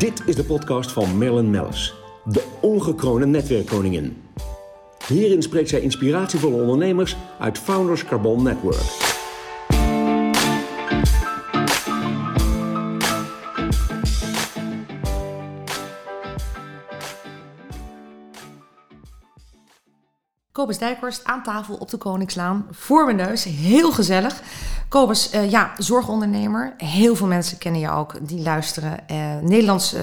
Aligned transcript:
Dit 0.00 0.22
is 0.26 0.36
de 0.36 0.44
podcast 0.44 0.92
van 0.92 1.18
Marilyn 1.18 1.50
Mellis, 1.50 1.94
de 2.24 2.44
ongekroonde 2.60 3.26
netwerkkoningin. 3.26 4.22
Hierin 5.06 5.42
spreekt 5.42 5.68
zij 5.68 5.80
inspiratievolle 5.80 6.62
ondernemers 6.62 7.16
uit 7.38 7.58
Founders 7.58 8.04
Carbon 8.04 8.42
Network. 8.42 9.08
Kobus 20.52 20.78
Dijkhorst 20.78 21.24
aan 21.24 21.42
tafel 21.42 21.74
op 21.74 21.90
de 21.90 21.96
Koningslaan. 21.96 22.66
Voor 22.70 23.04
mijn 23.04 23.16
neus. 23.16 23.44
Heel 23.44 23.92
gezellig. 23.92 24.42
Kobus, 24.90 25.34
uh, 25.34 25.50
ja, 25.50 25.72
zorgondernemer. 25.78 26.74
Heel 26.76 27.16
veel 27.16 27.26
mensen 27.26 27.58
kennen 27.58 27.80
je 27.80 27.90
ook 27.90 28.28
die 28.28 28.42
luisteren. 28.42 28.98
Uh, 29.10 29.38
Nederlands 29.38 29.94
uh, 29.94 30.00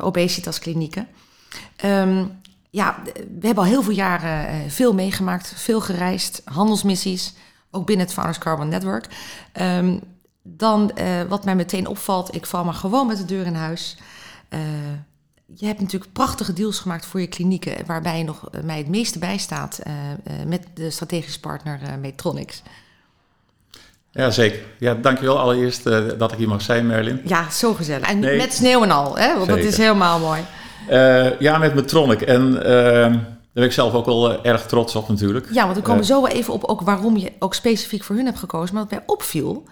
obesitas 0.00 0.58
klinieken. 0.58 1.08
Um, 1.84 2.40
ja, 2.70 3.02
we 3.14 3.46
hebben 3.46 3.64
al 3.64 3.70
heel 3.70 3.82
veel 3.82 3.94
jaren 3.94 4.70
veel 4.70 4.94
meegemaakt. 4.94 5.52
Veel 5.56 5.80
gereisd. 5.80 6.42
Handelsmissies. 6.44 7.34
Ook 7.70 7.86
binnen 7.86 8.04
het 8.04 8.14
Founders 8.14 8.38
Carbon 8.38 8.68
Network. 8.68 9.06
Um, 9.60 10.00
dan 10.42 10.92
wat 11.28 11.44
mij 11.44 11.56
meteen 11.56 11.86
opvalt. 11.86 12.34
Ik 12.34 12.46
val 12.46 12.64
maar 12.64 12.74
gewoon 12.74 13.06
met 13.06 13.16
de 13.16 13.24
deur 13.24 13.46
in 13.46 13.54
huis 13.54 13.96
je 15.54 15.66
hebt 15.66 15.80
natuurlijk 15.80 16.12
prachtige 16.12 16.52
deals 16.52 16.78
gemaakt 16.78 17.06
voor 17.06 17.20
je 17.20 17.26
klinieken, 17.26 17.86
waarbij 17.86 18.18
je 18.18 18.24
nog 18.24 18.48
mij 18.64 18.78
het 18.78 18.88
meeste 18.88 19.18
bijstaat 19.18 19.80
met 20.46 20.66
de 20.74 20.90
strategische 20.90 21.40
partner 21.40 21.80
Metronics. 22.00 22.62
Ja, 24.10 24.30
zeker. 24.30 24.60
Ja, 24.78 24.94
dankjewel 24.94 25.38
allereerst 25.38 25.84
dat 26.18 26.32
ik 26.32 26.38
hier 26.38 26.48
mag 26.48 26.62
zijn, 26.62 26.86
Merlin. 26.86 27.20
Ja, 27.24 27.50
zo 27.50 27.74
gezellig. 27.74 28.08
En 28.08 28.18
nee, 28.18 28.36
met 28.36 28.54
sneeuw 28.54 28.82
en 28.82 28.90
al, 28.90 29.18
hè? 29.18 29.34
want 29.34 29.46
zeker. 29.46 29.62
dat 29.62 29.72
is 29.72 29.76
helemaal 29.76 30.18
mooi. 30.18 30.40
ja, 31.38 31.58
met 31.58 31.74
Metronic. 31.74 32.20
En 32.20 32.64
ehm, 32.64 33.12
daar 33.12 33.52
ben 33.52 33.64
ik 33.64 33.72
zelf 33.72 33.92
ook 33.92 34.06
wel 34.06 34.44
erg 34.44 34.66
trots 34.66 34.94
op 34.94 35.08
natuurlijk. 35.08 35.48
Ja, 35.52 35.64
want 35.64 35.76
we 35.76 35.82
komen 35.82 36.04
zo 36.04 36.26
even 36.26 36.52
op 36.52 36.64
ook 36.64 36.80
waarom 36.80 37.16
je 37.16 37.32
ook 37.38 37.54
specifiek 37.54 38.02
voor 38.02 38.16
hun 38.16 38.26
hebt 38.26 38.38
gekozen. 38.38 38.74
Maar 38.74 38.82
wat 38.82 38.92
mij 38.92 39.02
opviel, 39.06 39.64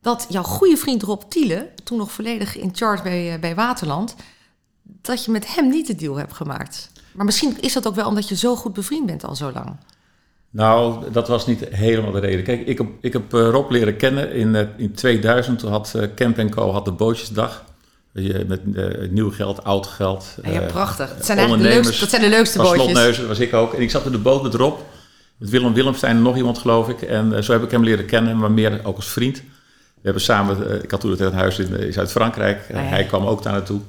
dat 0.00 0.26
jouw 0.28 0.42
goede 0.42 0.76
vriend 0.76 1.02
Rob 1.02 1.22
Tiele, 1.28 1.68
toen 1.84 1.98
nog 1.98 2.12
volledig 2.12 2.56
in 2.56 2.70
charge 2.72 3.02
bij, 3.02 3.38
bij 3.40 3.54
Waterland 3.54 4.14
dat 4.82 5.24
je 5.24 5.30
met 5.30 5.54
hem 5.54 5.68
niet 5.68 5.86
de 5.86 5.94
deal 5.94 6.16
hebt 6.16 6.32
gemaakt. 6.32 6.90
Maar 7.12 7.24
misschien 7.24 7.56
is 7.60 7.72
dat 7.72 7.86
ook 7.86 7.94
wel 7.94 8.06
omdat 8.06 8.28
je 8.28 8.36
zo 8.36 8.56
goed 8.56 8.72
bevriend 8.72 9.06
bent 9.06 9.24
al 9.24 9.34
zo 9.34 9.52
lang. 9.52 9.76
Nou, 10.52 11.10
dat 11.12 11.28
was 11.28 11.46
niet 11.46 11.64
helemaal 11.70 12.10
de 12.10 12.20
reden. 12.20 12.44
Kijk, 12.44 12.66
ik 12.66 12.78
heb, 12.78 12.86
ik 13.00 13.12
heb 13.12 13.34
eh, 13.34 13.48
Rob 13.48 13.70
leren 13.70 13.96
kennen 13.96 14.32
in, 14.32 14.54
eh, 14.54 14.66
in 14.76 14.94
2000. 14.94 15.58
Toen 15.58 15.70
had 15.70 15.92
uh, 15.96 16.02
Camp 16.14 16.50
Co 16.50 16.70
had 16.70 16.84
de 16.84 16.92
bootjesdag. 16.92 17.64
Met 18.46 18.60
uh, 18.72 19.10
nieuw 19.10 19.30
geld, 19.30 19.64
oud 19.64 19.86
geld. 19.86 20.36
Ja, 20.42 20.60
prachtig. 20.60 21.14
Dat 21.16 21.24
zijn, 21.24 21.38
eigenlijk 21.38 21.68
de 21.68 21.74
leukste, 21.74 22.00
dat 22.00 22.10
zijn 22.10 22.22
de 22.22 22.28
leukste 22.28 22.58
bootjes. 22.58 22.82
Slotneuzen 22.82 23.28
was 23.28 23.38
ik 23.38 23.54
ook. 23.54 23.74
En 23.74 23.80
ik 23.80 23.90
zat 23.90 24.06
in 24.06 24.12
de 24.12 24.18
boot 24.18 24.42
met 24.42 24.54
Rob. 24.54 24.78
Met 25.36 25.50
Willem 25.50 25.74
Willemstein 25.74 26.16
en 26.16 26.22
nog 26.22 26.36
iemand, 26.36 26.58
geloof 26.58 26.88
ik. 26.88 27.02
En 27.02 27.44
zo 27.44 27.52
heb 27.52 27.62
ik 27.62 27.70
hem 27.70 27.84
leren 27.84 28.06
kennen, 28.06 28.36
maar 28.36 28.50
meer 28.50 28.80
ook 28.84 28.96
als 28.96 29.08
vriend. 29.08 29.36
We 29.36 30.02
hebben 30.02 30.22
samen, 30.22 30.82
ik 30.82 30.90
had 30.90 31.00
toen 31.00 31.10
het 31.10 31.32
huis 31.32 31.58
in 31.58 31.92
Zuid-Frankrijk. 31.92 32.58
Ah, 32.62 32.68
ja. 32.70 32.82
Hij 32.82 33.04
kwam 33.04 33.26
ook 33.26 33.42
daar 33.42 33.52
naartoe. 33.52 33.80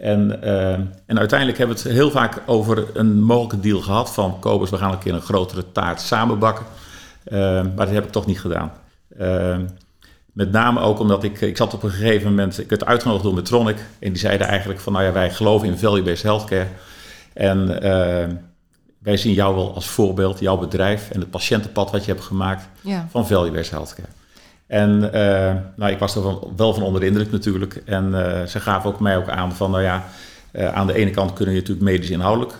En, 0.00 0.40
uh, 0.44 0.72
en 1.06 1.18
uiteindelijk 1.18 1.58
hebben 1.58 1.76
we 1.76 1.82
het 1.82 1.92
heel 1.92 2.10
vaak 2.10 2.42
over 2.46 2.86
een 2.94 3.22
mogelijke 3.22 3.60
deal 3.60 3.80
gehad 3.80 4.12
van 4.12 4.38
Kobus, 4.40 4.70
we 4.70 4.76
gaan 4.76 4.92
een 4.92 4.98
keer 4.98 5.14
een 5.14 5.20
grotere 5.20 5.72
taart 5.72 6.00
samenbakken. 6.00 6.66
Uh, 7.28 7.38
maar 7.62 7.86
dat 7.86 7.90
heb 7.90 8.04
ik 8.04 8.10
toch 8.10 8.26
niet 8.26 8.40
gedaan. 8.40 8.72
Uh, 9.20 9.56
met 10.32 10.52
name 10.52 10.80
ook 10.80 10.98
omdat 10.98 11.24
ik, 11.24 11.40
ik 11.40 11.56
zat 11.56 11.74
op 11.74 11.82
een 11.82 11.90
gegeven 11.90 12.28
moment, 12.28 12.58
ik 12.58 12.68
werd 12.68 12.84
uitgenodigd 12.84 13.24
door 13.24 13.34
Metronic 13.34 13.76
en 13.76 14.08
die 14.08 14.18
zeiden 14.18 14.46
eigenlijk 14.46 14.80
van 14.80 14.92
nou 14.92 15.04
ja, 15.04 15.12
wij 15.12 15.30
geloven 15.30 15.68
in 15.68 15.78
value-based 15.78 16.22
healthcare. 16.22 16.66
En 17.32 17.66
wij 18.98 19.16
zien 19.16 19.32
jou 19.32 19.54
wel 19.54 19.74
als 19.74 19.88
voorbeeld, 19.88 20.40
jouw 20.40 20.56
bedrijf 20.56 21.10
en 21.10 21.20
het 21.20 21.30
patiëntenpad 21.30 21.90
wat 21.90 22.04
je 22.04 22.12
hebt 22.12 22.24
gemaakt 22.24 22.68
ja. 22.80 23.06
van 23.10 23.26
value-based 23.26 23.70
healthcare. 23.70 24.08
En 24.68 25.02
uh, 25.02 25.10
nou, 25.76 25.92
ik 25.92 25.98
was 25.98 26.16
er 26.16 26.22
wel 26.56 26.74
van 26.74 26.82
onder 26.82 27.00
de 27.00 27.06
indruk 27.06 27.30
natuurlijk. 27.30 27.82
En 27.84 28.08
uh, 28.08 28.42
ze 28.42 28.60
gaven 28.60 28.90
ook 28.90 29.00
mij 29.00 29.16
ook 29.16 29.28
aan 29.28 29.54
van, 29.54 29.70
nou 29.70 29.82
ja, 29.82 30.04
uh, 30.52 30.74
aan 30.74 30.86
de 30.86 30.94
ene 30.94 31.10
kant 31.10 31.32
kunnen 31.32 31.54
je 31.54 31.60
natuurlijk 31.60 31.90
medisch 31.90 32.10
inhoudelijk 32.10 32.52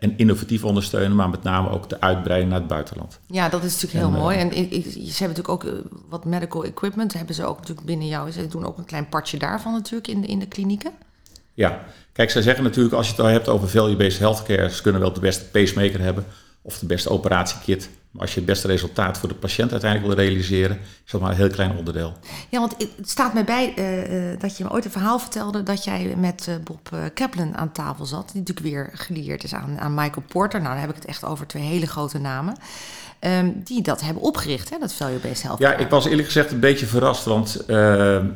en 0.00 0.14
innovatief 0.16 0.64
ondersteunen, 0.64 1.16
maar 1.16 1.28
met 1.28 1.42
name 1.42 1.70
ook 1.70 1.88
de 1.88 2.00
uitbreiding 2.00 2.50
naar 2.50 2.60
het 2.60 2.68
buitenland. 2.68 3.18
Ja, 3.26 3.48
dat 3.48 3.64
is 3.64 3.72
natuurlijk 3.72 4.04
heel 4.04 4.14
en, 4.14 4.22
mooi. 4.22 4.38
En 4.38 4.56
ik, 4.56 4.70
ik, 4.70 4.84
ze 4.84 5.24
hebben 5.24 5.36
natuurlijk 5.36 5.48
ook 5.48 5.66
wat 6.08 6.24
medical 6.24 6.64
equipment, 6.64 7.12
hebben 7.12 7.34
ze 7.34 7.44
ook 7.44 7.58
natuurlijk 7.58 7.86
binnen 7.86 8.06
jou. 8.06 8.30
Ze 8.30 8.46
doen 8.46 8.66
ook 8.66 8.78
een 8.78 8.84
klein 8.84 9.08
partje 9.08 9.38
daarvan 9.38 9.72
natuurlijk 9.72 10.08
in 10.08 10.20
de, 10.20 10.26
in 10.26 10.38
de 10.38 10.46
klinieken. 10.46 10.92
Ja, 11.54 11.80
kijk, 12.12 12.30
zij 12.30 12.42
zeggen 12.42 12.64
natuurlijk, 12.64 12.94
als 12.94 13.06
je 13.06 13.12
het 13.12 13.20
al 13.20 13.26
hebt 13.26 13.48
over 13.48 13.68
value-based 13.68 14.18
healthcare, 14.18 14.70
ze 14.70 14.82
kunnen 14.82 15.00
wel 15.00 15.12
de 15.12 15.20
beste 15.20 15.44
pacemaker 15.44 16.00
hebben 16.00 16.24
of 16.62 16.78
de 16.78 16.86
beste 16.86 17.10
operatiekit. 17.10 17.90
Maar 18.10 18.22
als 18.22 18.30
je 18.30 18.36
het 18.36 18.48
beste 18.48 18.66
resultaat 18.66 19.18
voor 19.18 19.28
de 19.28 19.34
patiënt 19.34 19.70
uiteindelijk 19.70 20.14
wil 20.14 20.24
realiseren, 20.24 20.78
is 21.04 21.10
dat 21.10 21.20
maar 21.20 21.30
een 21.30 21.36
heel 21.36 21.50
klein 21.50 21.76
onderdeel. 21.76 22.12
Ja, 22.48 22.58
want 22.58 22.74
het 22.78 23.10
staat 23.10 23.34
mij 23.34 23.44
bij 23.44 23.74
uh, 23.76 24.40
dat 24.40 24.56
je 24.56 24.64
me 24.64 24.70
ooit 24.70 24.84
een 24.84 24.90
verhaal 24.90 25.18
vertelde 25.18 25.62
dat 25.62 25.84
jij 25.84 26.14
met 26.16 26.46
uh, 26.48 26.54
Bob 26.64 27.10
Kaplan 27.14 27.56
aan 27.56 27.72
tafel 27.72 28.04
zat. 28.04 28.30
Die 28.32 28.40
natuurlijk 28.40 28.66
weer 28.66 28.90
geleerd 28.92 29.44
is 29.44 29.54
aan, 29.54 29.78
aan 29.78 29.94
Michael 29.94 30.24
Porter. 30.28 30.60
Nou, 30.60 30.72
dan 30.72 30.80
heb 30.80 30.90
ik 30.90 30.96
het 30.96 31.04
echt 31.04 31.24
over 31.24 31.46
twee 31.46 31.62
hele 31.62 31.86
grote 31.86 32.18
namen. 32.18 32.56
Um, 33.20 33.60
die 33.64 33.82
dat 33.82 34.00
hebben 34.00 34.22
opgericht, 34.22 34.70
hè, 34.70 34.78
dat 34.78 34.92
Value-Based 34.92 35.42
Health. 35.42 35.58
Ja, 35.58 35.72
ik 35.72 35.90
was 35.90 36.06
eerlijk 36.06 36.26
gezegd 36.26 36.50
een 36.50 36.60
beetje 36.60 36.86
verrast, 36.86 37.24
want 37.24 37.60
uh, 37.60 37.66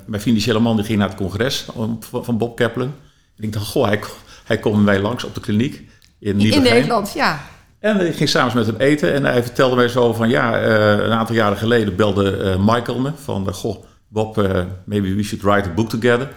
mijn 0.07 0.23
financiële 0.23 0.59
man 0.59 0.77
die 0.77 0.85
ging 0.85 0.99
naar 0.99 1.09
het 1.09 1.17
congres 1.17 1.67
van 2.11 2.39
Bob 2.39 2.57
Kaplan. 2.57 2.95
En 3.37 3.45
ik 3.45 3.53
dacht, 3.53 3.67
goh, 3.67 3.87
hij, 3.87 4.01
hij 4.45 4.59
komt 4.59 4.85
bij 4.85 5.01
langs 5.01 5.25
op 5.25 5.35
de 5.35 5.41
kliniek 5.41 5.91
in, 6.19 6.41
in 6.41 6.63
Nederland, 6.63 7.13
ja. 7.13 7.47
En 7.87 8.07
ik 8.07 8.17
ging 8.17 8.29
samen 8.29 8.57
met 8.57 8.67
hem 8.67 8.77
eten 8.79 9.13
en 9.13 9.25
hij 9.25 9.43
vertelde 9.43 9.77
mij 9.77 9.89
zo 9.89 10.13
van 10.13 10.29
ja, 10.29 10.67
uh, 10.67 11.05
een 11.05 11.13
aantal 11.13 11.35
jaren 11.35 11.57
geleden 11.57 11.97
belde 11.97 12.39
uh, 12.39 12.75
Michael 12.75 12.99
me 12.99 13.11
van 13.23 13.45
uh, 13.49 13.55
goh, 13.55 13.85
Bob, 14.09 14.37
maybe 14.85 15.15
we 15.15 15.23
should 15.23 15.45
write 15.45 15.69
a 15.69 15.73
book 15.73 15.89
together. 15.89 16.29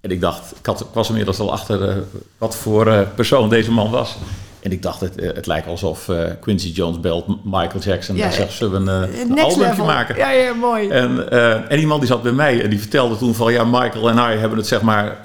En 0.00 0.10
ik 0.10 0.20
dacht, 0.20 0.52
ik, 0.58 0.66
had, 0.66 0.80
ik 0.80 0.86
was 0.92 1.08
inmiddels 1.08 1.38
al 1.38 1.52
achter 1.52 2.04
wat 2.38 2.56
voor 2.56 3.06
persoon 3.14 3.48
deze 3.48 3.70
man 3.70 3.90
was. 3.90 4.16
En 4.60 4.72
ik 4.72 4.82
dacht, 4.82 5.00
het, 5.00 5.14
het 5.20 5.46
lijkt 5.46 5.66
alsof 5.66 6.10
Quincy 6.40 6.68
Jones 6.68 7.00
belt 7.00 7.44
Michael 7.44 7.80
Jackson 7.80 8.16
ja, 8.16 8.26
en 8.26 8.32
zegt, 8.32 8.52
zullen 8.52 8.84
we 8.84 8.90
een, 8.90 9.30
een 9.30 9.40
album 9.40 9.86
maken? 9.86 10.16
Ja, 10.16 10.30
ja, 10.30 10.52
mooi. 10.52 10.88
En, 10.88 11.30
en 11.68 11.76
die 11.76 11.86
man 11.86 11.98
die 11.98 12.08
zat 12.08 12.22
bij 12.22 12.32
mij 12.32 12.62
en 12.62 12.70
die 12.70 12.80
vertelde 12.80 13.16
toen 13.16 13.34
van 13.34 13.52
ja, 13.52 13.64
Michael 13.64 14.08
en 14.08 14.18
hij 14.18 14.36
hebben 14.36 14.58
het 14.58 14.66
zeg 14.66 14.82
maar 14.82 15.16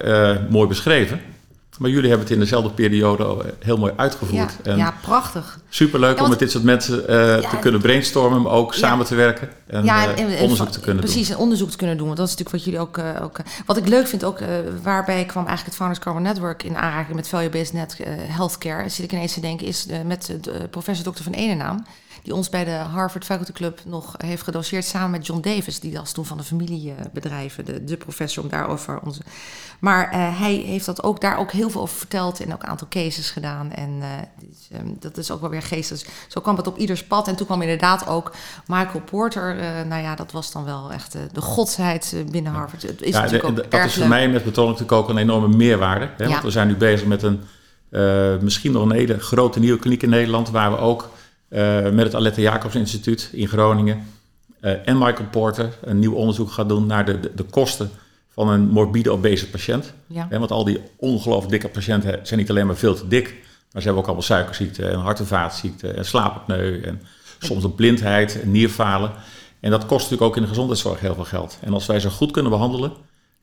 mooi 0.48 0.68
beschreven. 0.68 1.20
Maar 1.78 1.90
jullie 1.90 2.08
hebben 2.08 2.26
het 2.26 2.36
in 2.36 2.42
dezelfde 2.42 2.70
periode 2.70 3.54
heel 3.58 3.76
mooi 3.76 3.92
uitgevoerd. 3.96 4.56
Ja, 4.62 4.70
en 4.70 4.76
ja 4.76 4.94
prachtig. 5.02 5.58
Superleuk 5.68 6.16
ja, 6.16 6.22
om 6.22 6.28
met 6.28 6.38
dit 6.38 6.50
soort 6.50 6.64
mensen 6.64 7.00
uh, 7.00 7.06
te 7.50 7.56
kunnen 7.60 7.80
brainstormen, 7.80 8.42
maar 8.42 8.52
ook 8.52 8.74
samen 8.74 9.06
te 9.06 9.14
werken 9.14 9.48
en, 9.66 9.84
uh, 9.84 10.42
onderzoek 10.42 10.68
te 10.68 10.80
kunnen 10.80 11.02
precies, 11.02 11.14
doen. 11.14 11.24
Precies, 11.24 11.34
onderzoek 11.34 11.70
te 11.70 11.76
kunnen 11.76 11.96
doen. 11.96 12.06
Want 12.06 12.18
dat 12.18 12.28
is 12.28 12.36
natuurlijk 12.36 12.64
wat 12.64 12.74
jullie 12.74 12.88
ook... 12.88 12.98
Uh, 12.98 13.24
ook 13.24 13.38
wat 13.66 13.76
ik 13.76 13.88
leuk 13.88 14.06
vind 14.06 14.24
ook, 14.24 14.38
waarbij 14.82 15.24
kwam 15.24 15.46
eigenlijk 15.46 15.66
het 15.66 15.74
Founders 15.74 16.00
Carbon 16.00 16.22
Network 16.22 16.62
in 16.62 16.76
aanraking 16.76 17.16
met 17.16 17.28
Value-Based 17.28 17.72
Net 17.72 17.96
Healthcare. 18.10 18.88
Zit 18.88 19.04
ik 19.04 19.12
ineens 19.12 19.34
te 19.34 19.40
denken, 19.40 19.66
is 19.66 19.86
met 20.04 20.36
professor 20.70 21.12
Dr. 21.12 21.22
van 21.22 21.32
Enenaam 21.32 21.84
die 22.26 22.34
ons 22.34 22.48
bij 22.48 22.64
de 22.64 22.70
Harvard 22.70 23.24
Faculty 23.24 23.52
Club 23.52 23.80
nog 23.84 24.14
heeft 24.16 24.42
gedoseerd 24.42 24.84
samen 24.84 25.10
met 25.10 25.26
John 25.26 25.40
Davis, 25.40 25.80
die 25.80 25.92
was 25.92 26.12
toen 26.12 26.24
van 26.24 26.36
de 26.36 26.42
familiebedrijven, 26.42 27.64
de, 27.64 27.84
de 27.84 27.96
professor 27.96 28.42
om 28.42 28.48
daarover 28.48 29.00
onze. 29.04 29.20
Maar 29.78 30.14
uh, 30.14 30.40
hij 30.40 30.54
heeft 30.54 30.86
dat 30.86 31.02
ook 31.02 31.20
daar 31.20 31.38
ook 31.38 31.52
heel 31.52 31.70
veel 31.70 31.80
over 31.80 31.96
verteld 31.96 32.40
en 32.40 32.52
ook 32.52 32.62
een 32.62 32.68
aantal 32.68 32.86
cases 32.90 33.30
gedaan. 33.30 33.72
En 33.72 33.90
uh, 33.90 34.06
dus, 34.40 34.78
um, 34.80 34.96
dat 35.00 35.16
is 35.16 35.30
ook 35.30 35.40
wel 35.40 35.50
weer 35.50 35.62
geestig. 35.62 35.98
Dus 35.98 36.08
zo 36.28 36.40
kwam 36.40 36.56
het 36.56 36.66
op 36.66 36.76
ieders 36.76 37.04
pad. 37.04 37.28
En 37.28 37.36
toen 37.36 37.46
kwam 37.46 37.62
inderdaad 37.62 38.06
ook 38.06 38.32
Michael 38.66 39.00
Porter. 39.00 39.56
Uh, 39.56 39.62
nou 39.88 40.02
ja, 40.02 40.14
dat 40.14 40.32
was 40.32 40.52
dan 40.52 40.64
wel 40.64 40.92
echt 40.92 41.16
de 41.32 41.40
godsheid 41.40 42.16
binnen 42.30 42.52
Harvard. 42.52 42.82
Het 42.82 43.02
is 43.02 43.14
ja, 43.14 43.20
natuurlijk 43.20 43.56
de, 43.56 43.64
ook 43.64 43.70
dat 43.70 43.84
is 43.84 43.94
voor 43.94 44.08
mij 44.08 44.28
met 44.28 44.44
betoning 44.44 44.78
natuurlijk 44.78 45.02
ook 45.02 45.08
een 45.08 45.22
enorme 45.22 45.56
meerwaarde. 45.56 46.08
Hè? 46.16 46.24
Ja. 46.24 46.30
Want 46.30 46.42
we 46.42 46.50
zijn 46.50 46.68
nu 46.68 46.76
bezig 46.76 47.06
met 47.06 47.22
een 47.22 47.40
misschien 48.40 48.72
nog 48.72 48.82
een 48.82 48.92
hele 48.92 49.18
grote 49.18 49.58
nieuwe 49.58 49.78
kliniek 49.78 50.02
in 50.02 50.10
Nederland, 50.10 50.50
waar 50.50 50.70
we 50.70 50.78
ook 50.78 51.10
met 51.92 52.04
het 52.04 52.14
Alette 52.14 52.40
Jacobs 52.40 52.74
Instituut 52.74 53.28
in 53.32 53.48
Groningen 53.48 54.06
uh, 54.60 54.88
en 54.88 54.98
Michael 54.98 55.28
Porter 55.30 55.78
een 55.82 55.98
nieuw 55.98 56.14
onderzoek 56.14 56.50
gaat 56.50 56.68
doen 56.68 56.86
naar 56.86 57.04
de, 57.04 57.20
de, 57.20 57.32
de 57.34 57.42
kosten 57.42 57.90
van 58.28 58.48
een 58.48 58.68
morbide 58.68 59.10
obese 59.10 59.50
patiënt. 59.50 59.92
Ja. 60.06 60.28
want 60.28 60.50
al 60.50 60.64
die 60.64 60.80
ongelooflijk 60.96 61.50
dikke 61.50 61.68
patiënten 61.68 62.20
zijn 62.22 62.40
niet 62.40 62.50
alleen 62.50 62.66
maar 62.66 62.76
veel 62.76 62.94
te 62.94 63.08
dik, 63.08 63.26
maar 63.72 63.82
ze 63.82 63.88
hebben 63.88 63.96
ook 63.96 64.04
allemaal 64.04 64.22
suikerziekte 64.22 64.88
en 64.88 64.98
hart- 64.98 65.18
en 65.18 65.26
vaatziekte 65.26 65.88
en 65.88 66.04
slaapapneu 66.04 66.80
en 66.80 67.02
soms 67.38 67.64
een 67.64 67.74
blindheid 67.74 68.40
en 68.42 68.50
nierfalen. 68.50 69.12
En 69.60 69.70
dat 69.70 69.86
kost 69.86 70.02
natuurlijk 70.02 70.30
ook 70.30 70.36
in 70.36 70.42
de 70.42 70.48
gezondheidszorg 70.48 71.00
heel 71.00 71.14
veel 71.14 71.24
geld. 71.24 71.58
En 71.60 71.72
als 71.72 71.86
wij 71.86 72.00
ze 72.00 72.10
goed 72.10 72.30
kunnen 72.30 72.50
behandelen, 72.52 72.92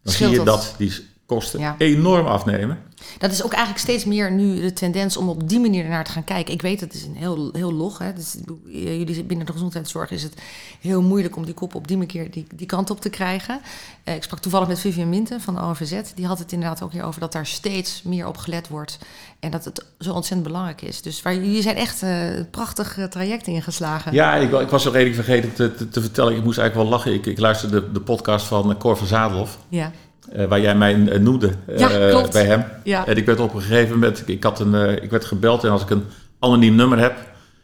dan 0.03 0.13
zie 0.13 0.29
je 0.29 0.43
dat 0.43 0.75
die 0.77 0.93
kosten 1.33 1.75
enorm 1.77 2.25
afnemen. 2.25 2.77
Dat 3.17 3.31
is 3.31 3.43
ook 3.43 3.51
eigenlijk 3.51 3.83
steeds 3.83 4.05
meer 4.05 4.31
nu 4.31 4.61
de 4.61 4.73
tendens 4.73 5.17
om 5.17 5.29
op 5.29 5.49
die 5.49 5.59
manier 5.59 5.87
naar 5.87 6.03
te 6.03 6.11
gaan 6.11 6.23
kijken. 6.23 6.53
Ik 6.53 6.61
weet, 6.61 6.79
het 6.79 6.93
is 6.93 7.03
een 7.03 7.15
heel, 7.15 7.49
heel 7.53 7.73
log. 7.73 7.97
Hè. 7.97 8.13
Dus, 8.13 8.35
jullie 8.67 9.23
binnen 9.23 9.45
de 9.45 9.51
gezondheidszorg 9.51 10.11
is 10.11 10.23
het 10.23 10.33
heel 10.81 11.01
moeilijk 11.01 11.35
om 11.35 11.45
die 11.45 11.53
kop 11.53 11.75
op 11.75 11.87
die 11.87 11.97
manier 11.97 12.31
die, 12.31 12.47
die 12.55 12.67
kant 12.67 12.89
op 12.89 13.01
te 13.01 13.09
krijgen. 13.09 13.61
Eh, 14.03 14.15
ik 14.15 14.23
sprak 14.23 14.39
toevallig 14.39 14.67
met 14.67 14.79
Vivian 14.79 15.09
Minten 15.09 15.41
van 15.41 15.55
de 15.55 15.61
OVZ. 15.61 16.01
Die 16.15 16.25
had 16.25 16.39
het 16.39 16.51
inderdaad 16.51 16.81
ook 16.81 16.91
hier 16.91 17.03
over 17.03 17.19
dat 17.19 17.31
daar 17.31 17.45
steeds 17.45 18.01
meer 18.03 18.27
op 18.27 18.37
gelet 18.37 18.67
wordt. 18.67 18.97
En 19.39 19.51
dat 19.51 19.65
het 19.65 19.85
zo 19.99 20.13
ontzettend 20.13 20.43
belangrijk 20.47 20.81
is. 20.81 21.01
Dus 21.01 21.21
waar, 21.21 21.33
jullie 21.33 21.61
zijn 21.61 21.75
echt 21.75 22.03
uh, 22.03 22.35
een 22.35 22.49
prachtig 22.49 22.97
traject 23.09 23.47
ingeslagen. 23.47 24.13
Ja, 24.13 24.35
ik, 24.35 24.51
ik 24.51 24.69
was 24.69 24.83
nog 24.83 24.95
even 24.95 25.15
vergeten 25.15 25.53
te, 25.53 25.89
te, 25.89 26.01
vertellen. 26.01 26.35
Ik 26.35 26.43
moest 26.43 26.57
eigenlijk 26.57 26.89
wel 26.89 26.97
lachen. 26.97 27.13
Ik, 27.13 27.25
ik 27.25 27.39
luisterde 27.39 27.79
de, 27.79 27.91
de 27.91 28.01
podcast 28.01 28.45
van 28.45 28.77
Cor 28.77 28.97
van 28.97 29.07
Zadelhoff. 29.07 29.57
Ja. 29.69 29.91
Uh, 30.35 30.45
waar 30.45 30.59
jij 30.59 30.75
mij 30.75 30.95
uh, 30.95 31.19
noemde 31.19 31.51
ja, 31.77 32.09
uh, 32.09 32.27
bij 32.31 32.45
hem. 32.45 32.65
Ja. 32.83 33.05
En 33.07 33.17
ik 33.17 33.25
werd 33.25 33.39
op 33.39 33.53
een 33.53 33.61
gegeven 33.61 33.93
moment, 33.93 34.23
ik, 34.25 34.43
had 34.43 34.59
een, 34.59 35.03
ik 35.03 35.11
werd 35.11 35.25
gebeld 35.25 35.63
en 35.63 35.71
als 35.71 35.81
ik 35.81 35.89
een 35.89 36.05
anoniem 36.39 36.75
nummer 36.75 36.99
heb, 36.99 37.15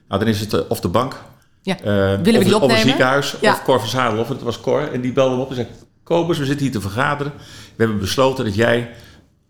nou, 0.08 0.20
dan 0.20 0.30
is 0.30 0.40
het 0.40 0.68
of 0.68 0.80
de 0.80 0.88
bank, 0.88 1.16
ja. 1.62 1.76
Willen 1.84 2.22
we 2.24 2.38
of, 2.38 2.44
die 2.44 2.56
opnemen? 2.56 2.62
of 2.62 2.72
een 2.72 2.78
ziekenhuis, 2.78 3.36
Ja. 3.42 3.52
of 3.52 3.64
Cor 3.64 3.80
van 3.80 3.90
Zadelhoff. 3.90 4.30
Het 4.30 4.42
was 4.42 4.60
Cor 4.60 4.92
en 4.94 5.02
die 5.02 5.14
belde 5.14 5.36
me 5.36 5.42
op 5.42 5.50
en 5.50 5.56
zei, 5.56 5.68
Kobus, 6.04 6.38
we 6.38 6.46
zitten 6.46 6.66
hier 6.66 6.76
te 6.76 6.82
vergaderen. 6.82 7.34
We 7.76 7.84
hebben 7.84 8.00
besloten 8.00 8.46
dat 8.46 8.56
jij 8.56 8.90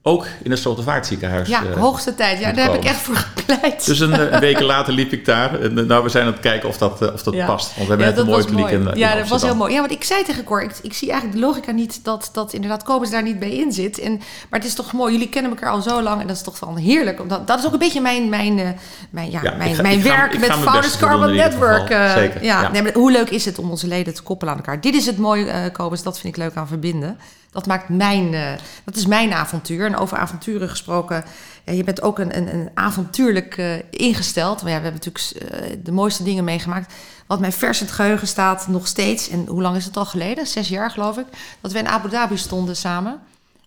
ook 0.02 0.26
in 0.44 0.52
het 0.52 0.60
Slotervaartziekenhuis 0.60 1.48
Ja, 1.50 1.64
eh, 1.66 1.78
hoogste 1.78 2.16
tijd. 2.16 2.40
Ja, 2.40 2.52
daar 2.52 2.66
heb 2.66 2.76
ik 2.76 2.84
echt 2.86 3.00
voor 3.02 3.16
gepleit. 3.16 3.86
Dus 3.86 4.00
een, 4.00 4.14
eh, 4.14 4.32
een 4.34 4.40
week 4.40 4.60
later 4.60 4.94
liep 4.94 5.12
ik 5.12 5.26
daar. 5.26 5.62
En 5.62 5.78
eh, 5.78 5.86
nou, 5.86 6.04
we 6.04 6.10
zijn 6.10 6.26
aan 6.26 6.32
het 6.32 6.42
kijken 6.42 6.70
of 6.70 6.78
dat, 6.78 7.02
eh, 7.02 7.14
of 7.14 7.24
dat 7.24 7.34
Ja. 7.34 7.46
past. 7.46 7.66
Want 7.66 7.76
we 7.88 7.94
hebben 7.94 8.06
Ja, 8.08 8.12
net 8.12 8.48
een 8.48 8.56
mooi. 8.56 8.74
in, 8.74 8.88
in 8.88 8.98
Ja, 8.98 9.16
dat 9.16 9.28
was 9.28 9.42
heel 9.42 9.56
mooi. 9.56 9.74
Ja, 9.74 9.80
want 9.80 9.92
ik 9.92 10.04
zei 10.04 10.24
tegen 10.24 10.44
Cor, 10.44 10.62
ik, 10.64 10.72
ik 10.82 10.94
zie 10.94 11.12
eigenlijk 11.12 11.40
de 11.42 11.46
logica 11.48 11.72
niet 11.72 12.00
dat, 12.04 12.30
dat 12.34 12.54
inderdaad 12.54 12.84
Kobus 12.84 13.10
daar 13.10 13.24
niet 13.24 13.40
bij 13.40 13.52
in 13.52 13.72
zit. 13.72 14.00
En, 14.00 14.18
maar 14.50 14.60
het 14.60 14.66
is 14.66 14.74
toch 14.74 14.92
mooi, 14.94 15.12
jullie 15.14 15.30
kennen 15.30 15.52
elkaar 15.52 15.70
al 15.72 15.82
zo 15.82 16.02
lang 16.02 16.22
en 16.22 16.28
dat 16.28 16.36
is 16.36 16.42
toch 16.44 16.60
wel 16.60 16.76
heerlijk. 16.76 17.20
Omdat, 17.22 17.48
dat 17.48 17.60
is 17.60 17.66
ook 17.66 17.74
een 17.74 17.80
beetje 17.80 18.02
mijn, 18.02 18.30
mijn, 18.30 18.60
eh, 18.60 18.68
mijn, 19.10 19.32
ja, 19.32 19.40
Ja, 19.44 19.56
mijn, 19.56 19.76
ga- 19.76 19.82
mijn 19.82 20.02
ga- 20.02 20.10
werk 20.10 20.40
met 20.40 20.52
Founders 20.52 20.98
Carbon 20.98 21.36
Network. 21.36 21.90
eh, 21.90 22.14
Zeker, 22.14 22.44
ja. 22.44 22.62
ja. 22.62 22.72
Nee, 22.72 22.82
maar 22.84 22.94
hoe 22.94 23.12
leuk 23.12 23.30
is 23.30 23.46
het 23.46 23.60
om 23.60 23.70
onze 23.70 23.88
leden 23.88 24.14
te 24.14 24.22
koppelen 24.24 24.54
aan 24.54 24.60
elkaar? 24.60 24.82
Dit 24.82 24.96
is 24.96 25.06
het 25.06 25.18
mooie, 25.18 25.46
eh 25.46 25.72
Kobus, 25.72 26.04
dat 26.04 26.20
vind 26.20 26.38
ik 26.38 26.44
leuk 26.44 26.56
aan 26.56 26.68
verbinden. 26.68 27.18
Dat 27.52 27.66
maakt 27.66 27.90
mijn, 27.90 28.34
eh, 28.34 28.52
dat 28.84 28.96
is 28.96 29.06
mijn 29.06 29.34
avontuur. 29.34 29.86
En 29.86 29.96
over 29.98 30.18
avonturen 30.18 30.70
gesproken, 30.70 31.24
ja, 31.66 31.74
je 31.74 31.84
bent 31.84 32.02
ook 32.02 32.20
een, 32.20 32.38
een, 32.38 32.54
een 32.54 32.70
avontuurlijk 32.74 33.58
eh, 33.58 33.74
ingesteld. 33.90 34.62
Maar 34.62 34.72
ja, 34.72 34.78
we 34.78 34.84
hebben 34.84 35.02
natuurlijk 35.04 35.52
eh, 35.52 35.78
de 35.84 35.92
mooiste 35.92 36.24
dingen 36.24 36.44
meegemaakt. 36.44 36.94
Wat 37.28 37.40
mij 37.40 37.52
vers 37.52 37.80
in 37.80 37.86
het 37.86 37.96
geheugen 37.96 38.28
staat, 38.28 38.68
nog 38.68 38.88
steeds. 38.88 39.30
En 39.30 39.46
hoe 39.48 39.62
lang 39.62 39.76
is 39.76 39.86
het 39.86 39.98
al 39.98 40.06
geleden? 40.06 40.48
Zes 40.48 40.68
jaar 40.68 40.92
geloof 40.92 41.18
ik. 41.18 41.26
Dat 41.62 41.72
we 41.72 41.80
in 41.80 41.88
Abu 41.88 42.10
Dhabi 42.10 42.38
stonden 42.38 42.76
samen. 42.76 43.20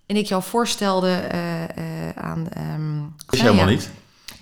En 0.07 0.17
ik 0.17 0.27
jou 0.27 0.43
voorstelde 0.43 1.23
aan... 2.15 2.49
ehm, 2.49 2.99
Is 3.31 3.41
helemaal 3.41 3.67
niet. 3.67 3.91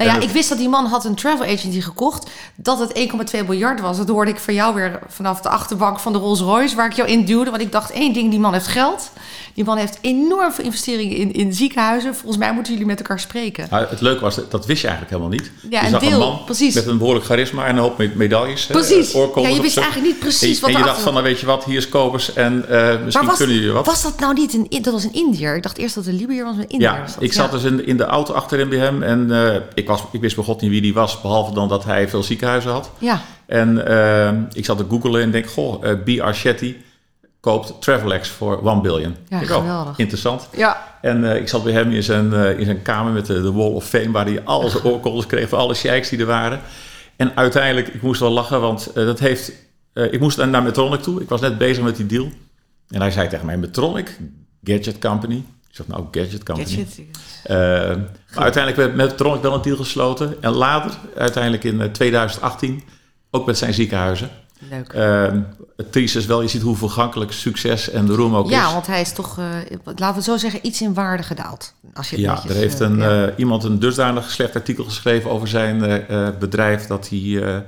Nou 0.08 0.20
ja, 0.20 0.26
ik 0.26 0.30
wist 0.32 0.48
dat 0.48 0.58
die 0.58 0.68
man 0.68 0.86
had 0.86 1.04
een 1.04 1.14
travel 1.14 1.46
agency 1.46 1.80
gekocht. 1.80 2.30
Dat 2.54 2.78
het 2.78 3.08
1,2 3.34 3.46
miljard 3.46 3.80
was. 3.80 3.96
Dat 3.96 4.08
hoorde 4.08 4.30
ik 4.30 4.38
van 4.38 4.54
jou 4.54 4.74
weer 4.74 4.98
vanaf 5.08 5.40
de 5.40 5.48
achterbank 5.48 5.98
van 5.98 6.12
de 6.12 6.18
Rolls 6.18 6.40
Royce. 6.40 6.76
Waar 6.76 6.86
ik 6.86 6.92
jou 6.92 7.08
in 7.08 7.24
duwde. 7.24 7.50
Want 7.50 7.62
ik 7.62 7.72
dacht 7.72 7.90
één 7.90 8.12
ding, 8.12 8.30
die 8.30 8.38
man 8.40 8.52
heeft 8.52 8.66
geld. 8.66 9.10
Die 9.54 9.64
man 9.64 9.76
heeft 9.76 9.98
enorm 10.00 10.52
veel 10.52 10.64
investeringen 10.64 11.16
in, 11.16 11.32
in 11.32 11.54
ziekenhuizen. 11.54 12.14
Volgens 12.14 12.36
mij 12.36 12.52
moeten 12.52 12.72
jullie 12.72 12.86
met 12.88 12.98
elkaar 12.98 13.20
spreken. 13.20 13.66
Nou, 13.70 13.86
het 13.88 14.00
leuke 14.00 14.20
was, 14.20 14.38
dat 14.48 14.66
wist 14.66 14.80
je 14.82 14.88
eigenlijk 14.88 15.16
helemaal 15.16 15.38
niet. 15.38 15.50
Ja, 15.70 15.78
je 15.80 15.84
een 15.84 15.90
zag 15.92 16.00
deel, 16.00 16.12
een 16.12 16.18
man 16.18 16.44
precies. 16.44 16.74
met 16.74 16.86
een 16.86 16.98
behoorlijk 16.98 17.24
charisma 17.26 17.64
en 17.66 17.76
een 17.76 17.82
hoop 17.82 17.98
me- 17.98 18.10
medailles. 18.14 18.64
eh, 18.66 18.70
Precies. 18.70 19.12
Ja, 19.12 19.48
je 19.48 19.60
wist 19.60 19.76
eigenlijk 19.76 20.06
niet 20.06 20.18
precies 20.18 20.54
en, 20.56 20.60
wat 20.60 20.70
En 20.70 20.76
je 20.78 20.84
dacht 20.84 21.00
van, 21.00 21.12
nou 21.12 21.24
weet 21.24 21.40
je 21.40 21.46
wat, 21.46 21.64
hier 21.64 21.76
is 21.76 21.88
Kobus 21.88 22.32
en 22.32 22.68
eh, 22.68 23.00
misschien 23.04 23.26
was, 23.26 23.36
kunnen 23.36 23.56
jullie 23.56 23.72
wat. 23.72 23.86
was 23.86 24.02
dat 24.02 24.20
nou 24.20 24.34
niet 24.34 24.54
een... 24.54 24.66
Dat 24.82 24.92
was 24.92 25.04
een 25.04 25.12
Indiër. 25.12 25.56
Ik 25.56 25.62
dacht 25.62 25.78
eerst 25.78 25.94
dat 25.94 26.04
het 26.04 26.12
een 26.14 26.20
Libiër 26.20 26.44
was, 26.44 26.54
maar 26.54 26.62
een 26.64 26.68
Indiër 26.70 26.90
Ja, 26.92 27.00
was 27.00 27.14
dat. 27.14 27.22
ik 27.22 27.32
zat 27.32 27.50
dus 27.50 27.62
in, 27.62 27.86
in 27.86 27.96
de 27.96 28.04
auto 28.04 28.32
achterin 28.34 28.68
bij 28.68 28.78
hem 28.78 29.02
en 29.02 29.30
eh, 29.52 29.60
ik, 29.74 29.88
was, 29.90 30.04
ik 30.12 30.20
wist 30.20 30.36
bij 30.36 30.44
god 30.44 30.60
niet 30.60 30.70
wie 30.70 30.80
die 30.80 30.94
was, 30.94 31.20
behalve 31.20 31.54
dan 31.54 31.68
dat 31.68 31.84
hij 31.84 32.08
veel 32.08 32.22
ziekenhuizen 32.22 32.70
had. 32.70 32.90
Ja, 32.98 33.20
En 33.46 33.86
eh, 33.86 34.32
ik 34.52 34.64
zat 34.64 34.78
te 34.78 34.86
googlen 34.88 35.22
en 35.22 35.30
denk, 35.30 35.50
goh, 35.50 35.84
eh 35.84 35.94
B. 36.04 36.20
Archetti 36.20 36.84
koopt 37.40 37.80
Travelex 37.80 38.28
voor 38.28 38.68
1 38.68 38.82
billion. 38.82 39.16
Ja, 39.28 39.40
Ik 39.40 39.50
oh, 39.50 39.56
geweldig. 39.56 39.98
interessant. 39.98 40.48
ja. 40.56 40.98
En 41.02 41.30
eh, 41.30 41.40
ik 41.40 41.48
zat 41.48 41.64
bij 41.64 41.72
hem 41.72 41.90
in 41.90 42.02
zijn, 42.02 42.32
eh, 42.32 42.58
in 42.58 42.64
zijn 42.64 42.82
kamer 42.82 43.12
met 43.12 43.26
de, 43.26 43.42
de 43.42 43.52
Wall 43.52 43.70
of 43.70 43.84
Fame, 43.84 44.10
waar 44.10 44.26
hij 44.26 44.44
al 44.44 44.68
zijn 44.68 44.84
oorkondes 44.92 45.26
kreeg 45.26 45.48
van 45.48 45.58
alle 45.58 45.74
sheiks 45.74 46.08
die 46.08 46.18
er 46.18 46.26
waren. 46.26 46.60
En 47.16 47.36
uiteindelijk, 47.36 47.88
ik 47.88 48.02
moest 48.02 48.20
wel 48.20 48.30
lachen, 48.30 48.60
want 48.60 48.94
dat 48.94 49.18
heeft... 49.18 49.52
ik 49.92 50.20
moest 50.20 50.44
naar 50.46 50.62
Metronic 50.62 51.00
toe, 51.00 51.20
ik 51.20 51.28
was 51.28 51.40
net 51.40 51.58
bezig 51.58 51.84
met 51.84 51.96
die 51.96 52.06
deal. 52.06 52.28
En 52.88 53.00
hij 53.00 53.10
zei 53.10 53.28
tegen 53.28 53.46
mij, 53.46 53.56
Metronic, 53.56 54.18
Gadget 54.64 54.98
Company. 54.98 55.44
Ik 55.70 55.76
zeg, 55.76 55.86
nou, 55.86 56.04
Gadget 56.10 56.42
Company. 56.44 56.66
Gadget. 56.68 57.00
Eh, 57.44 57.56
maar 58.34 58.42
uiteindelijk 58.44 58.76
werd 58.76 58.94
met 58.94 59.10
Metronic 59.10 59.42
wel 59.42 59.54
een 59.54 59.62
deal 59.62 59.76
gesloten. 59.76 60.36
En 60.42 60.50
later, 60.52 60.98
uiteindelijk 61.16 61.64
in 61.64 61.80
eh, 61.80 61.88
2018, 61.88 62.82
ook 63.30 63.46
met 63.46 63.58
zijn 63.58 63.74
ziekenhuizen. 63.74 64.30
Leuk. 64.70 64.92
Uh, 64.92 65.26
het 65.76 65.92
triest 65.92 66.16
is 66.16 66.26
wel, 66.26 66.42
je 66.42 66.48
ziet 66.48 66.62
hoe 66.62 66.76
vergankelijk 66.76 67.32
succes 67.32 67.90
en 67.90 68.06
de 68.06 68.14
roem 68.14 68.34
ook 68.36 68.50
Ja, 68.50 68.66
is. 68.66 68.72
want 68.72 68.86
hij 68.86 69.00
is 69.00 69.12
toch, 69.12 69.38
eh, 69.38 69.44
laten 69.96 70.14
we 70.16 70.22
zo 70.22 70.36
zeggen, 70.36 70.66
iets 70.66 70.80
in 70.80 70.94
waarde 70.94 71.22
gedaald. 71.22 71.74
Als 71.94 72.10
je 72.10 72.16
het 72.16 72.24
Ja, 72.24 72.32
netjes, 72.34 72.50
er 72.50 72.56
heeft 72.56 72.80
eh, 72.80 72.88
een, 72.88 72.96
ja. 72.98 73.26
eh, 73.26 73.32
iemand 73.36 73.64
een 73.64 73.78
dusdanig 73.78 74.30
slecht 74.30 74.54
artikel 74.54 74.84
geschreven 74.84 75.30
over 75.30 75.48
zijn 75.48 75.84
eh, 75.84 76.26
eh, 76.26 76.38
bedrijf 76.38 76.86
dat 76.86 77.08
hij, 77.08 77.64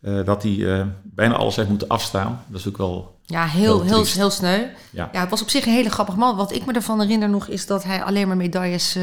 eh, 0.00 0.24
dat 0.24 0.42
hij 0.42 0.78
eh, 0.78 0.86
bijna 1.02 1.34
alles 1.34 1.56
heeft 1.56 1.68
moeten 1.68 1.88
afstaan. 1.88 2.44
Dat 2.46 2.60
is 2.60 2.68
ook 2.68 2.76
wel. 2.76 3.18
Ja, 3.26 3.46
heel, 3.46 3.82
Heel 3.82 4.04
heel, 4.04 4.30
sneu. 4.30 4.66
Ja. 4.90 5.08
Ja, 5.12 5.20
het 5.20 5.30
was 5.30 5.42
op 5.42 5.50
zich 5.50 5.66
een 5.66 5.72
hele 5.72 5.90
grappig 5.90 6.16
man. 6.16 6.36
Wat 6.36 6.52
ik 6.52 6.66
me 6.66 6.72
ervan 6.72 7.00
herinner 7.00 7.28
nog 7.28 7.46
is 7.46 7.66
dat 7.66 7.84
hij 7.84 8.02
alleen 8.02 8.26
maar 8.26 8.36
medailles 8.36 8.94
eh, 8.94 9.02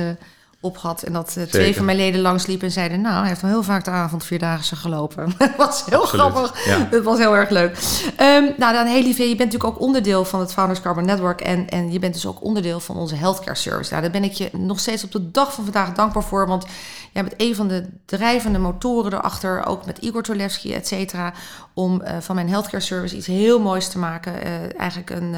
op 0.60 0.78
had. 0.78 1.04
En 1.04 1.14
dat 1.14 1.36
eh, 1.38 1.44
twee 1.44 1.76
van 1.76 1.86
mijn 1.86 1.98
leden 1.98 2.22
langsliepen 2.22 2.68
en 2.68 2.74
zeiden... 2.74 3.02
nou, 3.02 3.20
hij 3.20 3.28
heeft 3.28 3.44
al 3.44 3.50
heel 3.50 3.64
vaak 3.64 3.84
de 3.84 3.92
avond 3.92 4.24
Vierdaagse 4.24 4.76
gelopen. 4.76 5.34
dat 5.38 5.56
was 5.58 5.86
heel 5.86 6.02
Absoluut, 6.02 6.26
grappig. 6.26 6.66
ja. 6.66 6.88
Dat 6.92 7.04
was 7.04 7.18
heel 7.18 7.36
erg 7.36 7.50
leuk. 7.50 7.78
Ehm, 8.16 8.44
nou, 8.58 8.74
dan 8.74 8.86
heel 8.86 9.02
lief, 9.02 9.18
je 9.18 9.24
bent 9.26 9.38
natuurlijk 9.38 9.64
ook 9.64 9.80
onderdeel 9.80 10.26
van 10.26 10.40
het 10.40 10.54
Founders 10.54 10.82
Carbon 10.82 11.06
Network... 11.06 11.42
En, 11.42 11.70
en 11.70 11.92
je 11.92 12.00
bent 12.00 12.14
dus 12.14 12.26
ook 12.26 12.44
onderdeel 12.44 12.80
van 12.80 12.96
onze 12.96 13.16
healthcare 13.16 13.58
service. 13.58 13.90
Nou, 13.90 14.02
daar 14.02 14.12
ben 14.12 14.24
ik 14.24 14.32
je 14.32 14.50
nog 14.52 14.80
steeds 14.80 15.04
op 15.04 15.12
de 15.12 15.32
dag 15.32 15.54
van 15.54 15.64
vandaag 15.64 15.94
dankbaar 15.94 16.24
voor... 16.24 16.48
want 16.48 16.66
jij 17.14 17.24
bent 17.24 17.36
een 17.38 17.56
van 17.56 17.68
de 17.68 17.90
drijvende 18.06 18.60
motoren 18.60 19.14
erachter... 19.14 19.66
ook 19.66 19.86
met 19.86 19.98
Igor 19.98 20.24
Tolevski, 20.24 20.74
et 20.74 20.88
cetera... 20.88 21.34
om 21.74 22.02
eh, 22.02 22.18
van 22.20 22.36
mijn 22.36 22.50
healthcare 22.50 22.84
service 22.84 23.16
iets 23.16 23.28
heel 23.28 23.60
moois 23.60 23.88
te 23.88 23.98
maken. 23.98 24.42
Eh, 24.42 24.80
eigenlijk 24.80 25.10
een... 25.10 25.36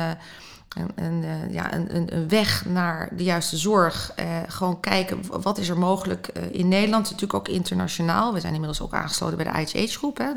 een, 0.95 1.23
eh, 1.23 1.53
ja, 1.53 1.73
een, 1.73 1.95
een, 1.95 2.29
weg 2.29 2.65
naar 2.65 3.09
de 3.11 3.23
juiste 3.23 3.57
zorg. 3.57 4.11
Eh, 4.15 4.25
gewoon 4.47 4.79
kijken, 4.79 5.41
wat 5.41 5.57
is 5.57 5.69
er 5.69 5.77
mogelijk 5.77 6.27
eh, 6.27 6.43
in 6.51 6.67
Nederland. 6.67 7.03
Natuurlijk 7.03 7.33
ook 7.33 7.47
internationaal. 7.47 8.33
We 8.33 8.39
zijn 8.39 8.53
inmiddels 8.53 8.81
ook 8.81 8.93
aangesloten 8.93 9.37
bij 9.37 9.51
de 9.51 9.59
IHH-groep. 9.59 10.17
Hè, 10.17 10.31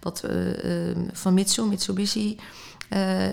wat 0.00 0.22
eh, 0.22 0.90
eh, 0.90 0.96
van 1.12 1.34
Mitsu, 1.34 1.62
Mitsubishi 1.62 2.38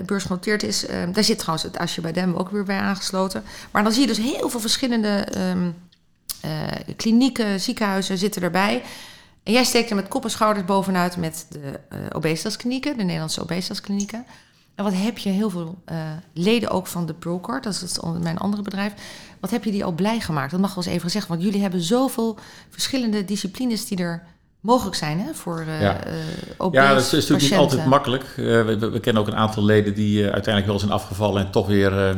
beursgenoteerd 0.06 0.64
is. 0.64 0.86
Eh, 0.86 0.98
daar 1.14 1.24
zit 1.24 1.40
trouwens 1.40 1.64
het 1.68 1.78
Asje 1.78 2.34
ook 2.36 2.50
weer 2.50 2.64
bij 2.64 2.80
aangesloten. 2.80 3.44
Maar 3.72 3.84
dan 3.84 3.92
zie 3.92 4.02
je 4.02 4.08
dus 4.08 4.18
heel 4.18 4.50
veel 4.50 4.60
verschillende 4.60 5.10
ehm, 5.10 5.72
eh, 6.42 6.96
klinieken, 6.96 7.60
ziekenhuizen 7.60 8.18
zitten 8.18 8.42
erbij. 8.42 8.84
En 9.44 9.54
jij 9.54 9.64
steekt 9.64 9.90
er 9.90 9.96
met 9.96 10.08
kop 10.08 10.24
en 10.24 10.30
schouders 10.30 10.66
bovenuit 10.66 11.18
met 11.18 11.46
de 11.50 11.80
obesitasklinieken, 12.14 12.98
de 12.98 13.04
Nederlandse 13.04 13.42
obesitasklinieken. 13.42 14.26
En 14.80 14.86
wat 14.86 14.94
heb 14.94 15.18
je 15.18 15.30
heel 15.30 15.50
veel 15.50 15.82
eh, 15.86 15.98
leden 16.34 16.70
ook 16.70 16.88
van 16.88 17.06
de 17.06 17.14
Procard, 17.14 17.64
dat 17.64 17.82
is 17.86 18.00
mijn 18.22 18.38
andere 18.38 18.62
bedrijf. 18.62 18.94
Wat 19.40 19.50
heb 19.50 19.64
je 19.64 19.72
die 19.72 19.84
al 19.84 19.92
blij 19.92 20.20
gemaakt? 20.20 20.52
Dat 20.52 20.60
mag 20.60 20.76
wel 20.76 20.84
eens 20.84 20.94
even 20.94 21.06
gezegd, 21.06 21.28
want 21.28 21.42
jullie 21.42 21.62
hebben 21.62 21.82
zoveel 21.82 22.38
verschillende 22.70 23.26
disciplines 23.26 23.86
die 23.86 23.98
er 23.98 24.24
mogelijk 24.60 24.96
zijn 24.96 25.20
hè, 25.20 25.34
voor 25.34 25.60
eh 25.68 25.82
Ja. 25.82 26.04
eh, 26.04 26.14
obese 26.58 26.84
Ja, 26.84 26.94
dat 26.94 27.04
is, 27.04 27.12
natuurlijk 27.12 27.42
niet 27.42 27.60
altijd 27.60 27.86
makkelijk. 27.86 28.24
We, 28.36 29.00
kennen 29.02 29.22
ook 29.22 29.28
een 29.28 29.36
aantal 29.36 29.64
leden 29.64 29.94
die 29.94 30.24
uiteindelijk 30.24 30.66
wel 30.66 30.80
zijn 30.80 30.92
afgevallen 30.92 31.46
en 31.46 31.52
toch 31.52 31.68
weer 31.68 32.18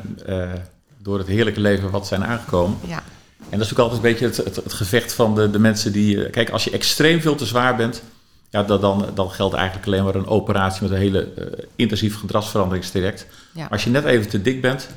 door 0.98 1.18
het 1.18 1.28
heerlijke 1.28 1.60
leven 1.60 1.90
wat 1.92 2.08
zijn 2.08 2.26
aangekomen. 2.26 2.78
Ja, 2.88 2.98
En 2.98 3.58
dat 3.58 3.68
is 3.68 3.70
natuurlijk 3.70 3.80
altijd 3.80 4.04
een 4.04 4.12
beetje 4.12 4.26
het, 4.26 4.38
het, 4.38 4.64
het 4.64 4.74
gevecht 4.74 5.14
van 5.14 5.36
de, 5.36 5.50
de 5.50 5.60
mensen 5.60 5.92
die... 5.92 6.30
Kijk, 6.30 6.50
als 6.50 6.64
je 6.64 6.72
extreem 6.72 7.22
veel 7.22 7.36
te 7.36 7.46
zwaar 7.46 7.76
bent... 7.76 8.02
Ja, 8.52 8.64
dan, 8.64 8.82
dan, 8.82 9.06
dan 9.14 9.32
geldt 9.32 9.56
eigenlijk 9.56 9.88
alleen 9.88 10.04
maar 10.04 10.16
een 10.16 10.28
operatie 10.28 10.82
met 10.82 10.92
een 10.92 10.98
hele 10.98 11.34
eh, 11.34 11.46
intensief 11.76 12.20
gedragsveranderingstraject. 12.20 13.28
ja. 13.54 13.68
Als 13.72 13.84
je 13.84 13.90
net 13.90 14.06
even 14.06 14.30
te 14.30 14.42
dik 14.42 14.62
bent... 14.62 14.90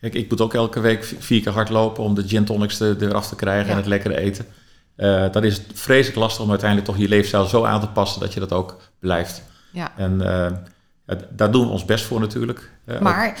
Kijk, 0.00 0.14
ik 0.14 0.30
moet 0.30 0.40
ook 0.40 0.54
elke 0.54 0.80
week 0.80 1.14
vier 1.18 1.42
keer 1.42 1.52
hardlopen 1.52 2.02
om 2.04 2.14
de 2.14 2.28
gin 2.28 2.44
tonics 2.44 2.80
er- 2.80 3.02
eraf 3.02 3.28
te 3.28 3.36
krijgen 3.36 3.64
Ja. 3.66 3.70
en 3.70 3.76
het 3.76 3.86
lekkere 3.86 4.16
eten. 4.18 4.46
Eh 4.96 5.32
dan 5.32 5.44
is 5.44 5.54
het 5.56 5.64
vreselijk 5.74 6.18
lastig 6.18 6.42
om 6.44 6.50
uiteindelijk 6.50 6.90
toch 6.90 6.98
je 6.98 7.08
leefstijl 7.08 7.44
zo 7.44 7.64
aan 7.64 7.80
te 7.80 7.86
passen 7.88 8.20
dat 8.20 8.34
je 8.34 8.40
dat 8.40 8.52
ook 8.52 8.76
blijft. 8.98 9.42
ja. 9.72 9.92
En 9.96 10.20
eh, 10.20 10.52
daar 11.30 11.50
doen 11.50 11.66
we 11.66 11.72
ons 11.72 11.84
best 11.84 12.04
voor 12.04 12.20
natuurlijk. 12.20 12.70
Eh, 12.84 13.00
Maar, 13.00 13.40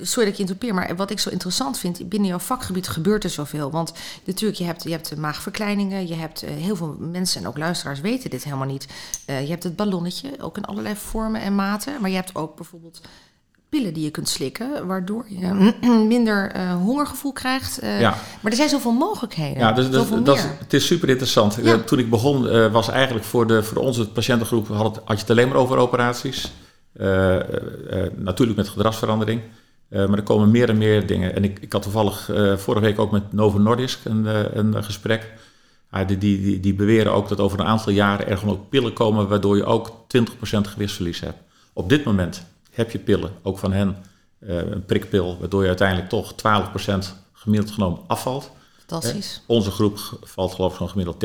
sorry 0.00 0.24
dat 0.24 0.26
ik 0.26 0.34
je 0.34 0.40
interrupeer, 0.40 0.74
maar 0.74 0.96
wat 0.96 1.10
ik 1.10 1.18
zo 1.18 1.30
interessant 1.30 1.78
vind, 1.78 2.08
binnen 2.08 2.28
jouw 2.28 2.38
vakgebied 2.38 2.88
gebeurt 2.88 3.24
er 3.24 3.30
zoveel. 3.30 3.70
Want 3.70 3.92
natuurlijk, 4.24 4.58
je 4.58 4.64
hebt, 4.64 4.82
je 4.82 4.90
hebt 4.90 5.16
maagverkleiningen, 5.16 6.08
je 6.08 6.14
hebt 6.14 6.42
eh, 6.42 6.50
heel 6.54 6.76
veel 6.76 6.96
mensen 7.00 7.40
en 7.40 7.48
ook 7.48 7.58
luisteraars 7.58 8.00
weten 8.00 8.30
dit 8.30 8.44
helemaal 8.44 8.66
niet. 8.66 8.86
Eh, 9.24 9.42
je 9.42 9.48
hebt 9.48 9.62
het 9.62 9.76
ballonnetje, 9.76 10.30
ook 10.40 10.56
in 10.56 10.64
allerlei 10.64 10.94
vormen 10.96 11.40
en 11.40 11.54
maten. 11.54 12.00
Maar 12.00 12.10
je 12.10 12.16
hebt 12.16 12.34
ook 12.34 12.56
bijvoorbeeld 12.56 13.00
pillen 13.68 13.94
die 13.94 14.04
je 14.04 14.10
kunt 14.10 14.28
slikken, 14.28 14.86
waardoor 14.86 15.26
je 15.28 15.74
minder 16.08 16.56
uh, 16.56 16.74
hongergevoel 16.74 17.32
krijgt. 17.32 17.82
Uh, 17.82 18.00
ja. 18.00 18.10
Maar 18.40 18.50
er 18.50 18.56
zijn 18.56 18.68
zoveel 18.68 18.92
mogelijkheden. 18.92 19.58
Ja, 19.58 19.72
dus, 19.72 19.90
dus, 19.90 20.08
dat, 20.22 20.48
het 20.58 20.72
is 20.72 20.86
super 20.86 21.08
interessant. 21.08 21.58
Ja. 21.62 21.78
toen 21.78 21.98
ik 21.98 22.10
begon, 22.10 22.70
was 22.70 22.88
eigenlijk 22.88 23.24
voor, 23.24 23.46
de, 23.46 23.62
voor 23.62 23.76
onze 23.76 24.08
patiëntengroep 24.08 24.68
had, 24.68 24.94
het, 24.94 25.04
had 25.04 25.16
je 25.16 25.22
het 25.22 25.30
alleen 25.30 25.48
maar 25.48 25.56
over 25.56 25.76
operaties. 25.76 26.52
Natuurlijk 28.16 28.56
met 28.56 28.68
gedragsverandering. 28.68 29.40
maar 29.88 30.12
er 30.12 30.22
komen 30.22 30.50
meer 30.50 30.68
en 30.68 30.78
meer 30.78 31.06
dingen. 31.06 31.34
En 31.34 31.44
ik, 31.44 31.58
ik 31.58 31.72
had 31.72 31.82
toevallig 31.82 32.30
vorige 32.56 32.84
week 32.84 32.98
ook 32.98 33.10
met 33.10 33.32
Novo 33.32 33.58
Nordisk 33.58 34.04
een, 34.04 34.24
een 34.58 34.84
gesprek. 34.84 35.32
Die, 36.06 36.18
die, 36.18 36.40
die, 36.40 36.60
die, 36.60 36.74
beweren 36.74 37.12
ook 37.12 37.28
dat 37.28 37.40
over 37.40 37.60
een 37.60 37.66
aantal 37.66 37.92
jaren 37.92 38.28
er 38.28 38.38
gewoon 38.38 38.54
ook 38.54 38.68
pillen 38.68 38.92
komen 38.92 39.28
waardoor 39.28 39.56
je 39.56 39.64
ook 39.64 39.90
20% 39.90 40.30
gewichtsverlies 40.40 41.20
hebt. 41.20 41.38
Op 41.72 41.88
dit 41.88 42.04
moment 42.04 42.42
heb 42.70 42.90
je 42.90 42.98
pillen, 42.98 43.30
ook 43.42 43.58
van 43.58 43.72
hen, 43.72 43.96
een 44.40 44.84
prikpil, 44.84 45.38
waardoor 45.38 45.62
je 45.62 45.68
uiteindelijk 45.68 46.08
toch 46.08 46.32
12% 46.32 46.36
gemiddeld 47.32 47.74
genomen 47.74 47.98
afvalt. 48.06 48.50
Fantastisch. 48.86 49.42
Onze 49.46 49.70
groep 49.70 49.98
valt 50.22 50.54
geloof 50.54 50.72
ik 50.72 50.78
zo'n 50.78 50.88
gemiddeld 50.88 51.24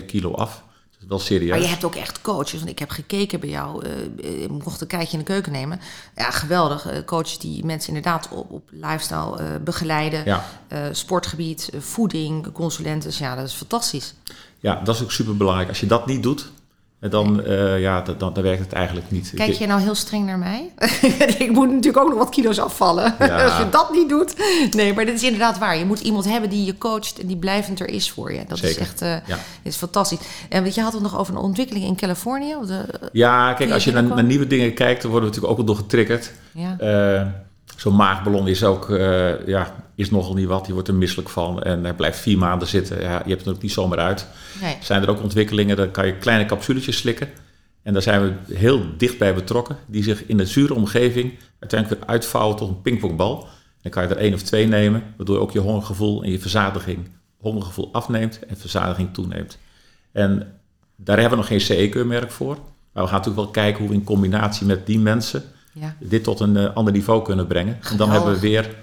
13,7 0.00 0.04
kilo 0.06 0.32
af. 0.32 0.64
Wel 1.08 1.18
serieus. 1.18 1.50
Maar 1.50 1.60
je 1.60 1.66
hebt 1.66 1.84
ook 1.84 1.94
echt 1.94 2.20
coaches. 2.20 2.52
Want 2.52 2.68
ik 2.68 2.78
heb 2.78 2.90
gekeken 2.90 3.40
bij 3.40 3.48
jou. 3.48 3.86
Uh, 3.86 4.42
ik 4.42 4.50
mocht 4.50 4.80
een 4.80 4.86
kijkje 4.86 5.12
in 5.12 5.18
de 5.18 5.24
keuken 5.24 5.52
nemen. 5.52 5.80
Ja, 6.16 6.30
geweldig. 6.30 6.92
Uh, 6.92 6.98
coaches 7.04 7.38
die 7.38 7.64
mensen 7.64 7.88
inderdaad 7.88 8.28
op, 8.30 8.50
op 8.50 8.68
lifestyle 8.70 9.40
uh, 9.40 9.46
begeleiden. 9.64 10.24
Ja. 10.24 10.44
sportgebied, 10.92 11.70
voeding, 11.78 12.52
consulenten. 12.52 13.08
Dus 13.08 13.18
ja, 13.18 13.34
dat 13.34 13.46
is 13.46 13.54
fantastisch. 13.54 14.14
Ja, 14.60 14.80
dat 14.84 14.94
is 14.94 15.02
ook 15.02 15.12
super 15.12 15.36
belangrijk. 15.36 15.68
Als 15.68 15.80
je 15.80 15.86
dat 15.86 16.06
niet 16.06 16.22
doet, 16.22 16.50
dan, 16.98 17.42
uh, 17.46 17.80
ja, 17.80 18.00
dan, 18.00 18.32
dan, 18.34 18.42
werkt 18.42 18.60
het 18.60 18.72
eigenlijk 18.72 19.10
niet. 19.10 19.32
Kijk 19.34 19.52
je 19.52 19.66
nou 19.66 19.80
heel 19.80 19.94
streng 19.94 20.26
naar 20.26 20.38
mij? 20.38 20.72
ik 21.38 21.50
moet 21.50 21.68
natuurlijk 21.68 22.04
ook 22.04 22.08
nog 22.08 22.18
wat 22.18 22.28
kilo's 22.28 22.58
afvallen. 22.58 23.04
Als 23.44 23.56
je 23.56 23.68
dat 23.70 23.92
niet 23.92 24.08
doet. 24.08 24.34
Nee, 24.70 24.94
maar 24.94 25.04
dit 25.04 25.14
is 25.14 25.22
inderdaad 25.22 25.58
waar. 25.58 25.76
Je 25.78 25.84
moet 25.84 26.00
iemand 26.00 26.24
hebben 26.24 26.50
die 26.50 26.64
je 26.64 26.78
coacht 26.78 27.20
en 27.20 27.26
die 27.26 27.36
blijvend 27.36 27.80
er 27.80 27.88
is 27.88 28.10
voor 28.10 28.32
je. 28.32 28.44
Dat 28.48 28.62
is 28.62 28.78
echt 28.78 29.02
uh, 29.02 29.16
is 29.62 29.76
fantastisch. 29.76 30.18
En 30.48 30.62
weet 30.62 30.74
je 30.74 30.80
had 30.80 30.92
het 30.92 31.02
nog 31.02 31.18
over 31.18 31.34
een 31.34 31.40
ontwikkeling 31.40 31.84
in 31.84 31.96
Californië? 31.96 32.54
De, 32.66 32.84
ja, 33.12 33.52
kijk, 33.52 33.70
als 33.70 33.84
je 33.84 33.92
naar, 33.92 34.02
naar, 34.02 34.24
nieuwe 34.24 34.46
dingen 34.46 34.74
kijkt, 34.74 35.02
dan 35.02 35.10
worden 35.10 35.30
we 35.30 35.34
natuurlijk 35.34 35.60
ook 35.60 35.66
wel 35.66 35.74
door 35.76 35.84
getriggerd. 35.84 36.32
Ja. 36.52 36.76
Uh, 37.20 37.26
Zo'n 37.76 37.96
maagballon 37.96 38.48
is 38.48 38.64
ook, 38.64 38.86
ja, 39.46 39.74
is 39.96 40.10
nogal 40.10 40.34
niet 40.34 40.46
wat. 40.46 40.66
Je 40.66 40.72
wordt 40.72 40.88
er 40.88 40.94
misselijk 40.94 41.28
van 41.28 41.62
en 41.62 41.84
hij 41.84 41.94
blijft 41.94 42.18
vier 42.18 42.38
maanden 42.38 42.68
zitten. 42.68 43.00
Ja, 43.00 43.22
je 43.24 43.30
hebt 43.30 43.44
het 43.44 43.54
ook 43.54 43.62
niet 43.62 43.72
zomaar 43.72 43.98
uit. 43.98 44.26
Nee. 44.60 44.76
Zijn 44.80 45.02
er 45.02 45.10
ook 45.10 45.22
ontwikkelingen, 45.22 45.76
dan 45.76 45.90
kan 45.90 46.06
je 46.06 46.16
kleine 46.16 46.44
capsuletjes 46.44 46.96
slikken. 46.96 47.28
En 47.82 47.92
daar 47.92 48.02
zijn 48.02 48.22
we 48.22 48.54
heel 48.54 48.82
dicht 48.96 49.18
bij 49.18 49.34
betrokken. 49.34 49.76
Die 49.86 50.02
zich 50.02 50.26
in 50.26 50.36
de 50.36 50.46
zure 50.46 50.74
omgeving 50.74 51.32
uiteindelijk 51.58 52.00
weer 52.00 52.10
uitvouwen 52.10 52.56
tot 52.56 52.68
een 52.68 52.82
pingpongbal. 52.82 53.48
Dan 53.82 53.90
kan 53.90 54.02
je 54.02 54.08
er 54.08 54.16
één 54.16 54.34
of 54.34 54.42
twee 54.42 54.66
nemen, 54.66 55.02
waardoor 55.16 55.38
ook 55.38 55.52
je 55.52 55.58
hongergevoel 55.58 56.22
en 56.22 56.30
je 56.30 56.38
verzadiging, 56.38 57.08
hongergevoel 57.36 57.88
afneemt 57.92 58.38
en 58.46 58.56
verzadiging 58.56 59.14
toeneemt. 59.14 59.58
En 60.12 60.60
daar 60.96 61.18
hebben 61.18 61.38
we 61.38 61.44
nog 61.44 61.46
geen 61.46 61.60
CE-keurmerk 61.60 62.30
voor. 62.30 62.58
Maar 62.92 63.02
we 63.04 63.10
gaan 63.10 63.18
natuurlijk 63.18 63.44
wel 63.44 63.64
kijken 63.64 63.80
hoe 63.80 63.88
we 63.88 63.94
in 63.94 64.04
combinatie 64.04 64.66
met 64.66 64.86
die 64.86 64.98
mensen 64.98 65.42
ja. 65.72 65.96
dit 66.00 66.24
tot 66.24 66.40
een 66.40 66.56
uh, 66.56 66.74
ander 66.74 66.92
niveau 66.92 67.22
kunnen 67.22 67.46
brengen. 67.46 67.78
En 67.90 67.96
dan 67.96 68.10
hebben 68.10 68.32
we 68.32 68.40
weer, 68.40 68.74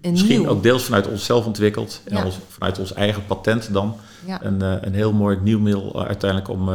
misschien 0.00 0.48
ook 0.48 0.62
deels 0.62 0.84
vanuit 0.84 1.06
onszelf 1.06 1.46
ontwikkeld 1.46 2.00
en 2.04 2.24
ons, 2.24 2.38
vanuit 2.48 2.78
ons 2.78 2.92
eigen 2.92 3.26
patent 3.26 3.72
dan, 3.72 3.96
een, 4.40 4.62
uh, 4.62 4.74
een 4.80 4.94
heel 4.94 5.12
mooi 5.12 5.38
nieuw 5.42 5.58
middel 5.58 6.00
uh, 6.00 6.06
uiteindelijk 6.06 6.50
om, 6.50 6.70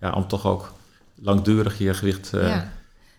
ja, 0.00 0.12
om 0.12 0.28
toch 0.28 0.46
ook 0.46 0.72
langdurig 1.14 1.78
je 1.78 1.94
gewicht 1.94 2.30
ja. 2.32 2.72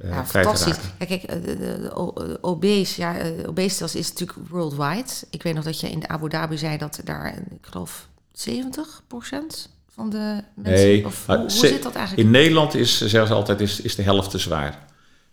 ja, 0.04 0.26
fantastisch. 0.26 0.78
Ja, 1.00 1.06
kijk, 1.06 1.28
de, 1.28 1.42
de, 1.42 1.80
de 1.82 2.38
obese, 2.42 3.02
ja, 3.02 3.16
obesitas 3.46 3.96
is 3.96 4.10
natuurlijk 4.10 4.50
worldwide. 4.50 5.10
Ik 5.30 5.44
weet 5.44 5.54
nog 5.54 5.64
dat 5.64 5.80
je 5.80 5.90
in 5.90 6.10
Abu 6.10 6.30
Dhabi 6.30 6.58
zei 6.58 6.78
dat 6.78 7.02
daar, 7.04 7.34
ik 7.52 7.66
geloof, 7.66 8.08
70% 8.34 9.72
van 9.94 10.10
de 10.10 10.44
mensen... 10.56 10.84
Nee, 10.84 11.06
of, 11.06 11.26
hoe, 11.26 11.38
hoe 11.38 11.50
zit 11.50 11.84
dat 11.84 11.96
eigenlijk? 11.96 12.28
In 12.28 12.34
Nederland 12.34 12.76
is, 12.76 12.98
zeggen 12.98 13.28
ze 13.28 13.34
altijd, 13.34 13.62
is, 13.62 13.82
is 13.82 13.96
de 13.96 14.02
helft 14.02 14.32
te 14.32 14.38
zwaar. 14.38 14.80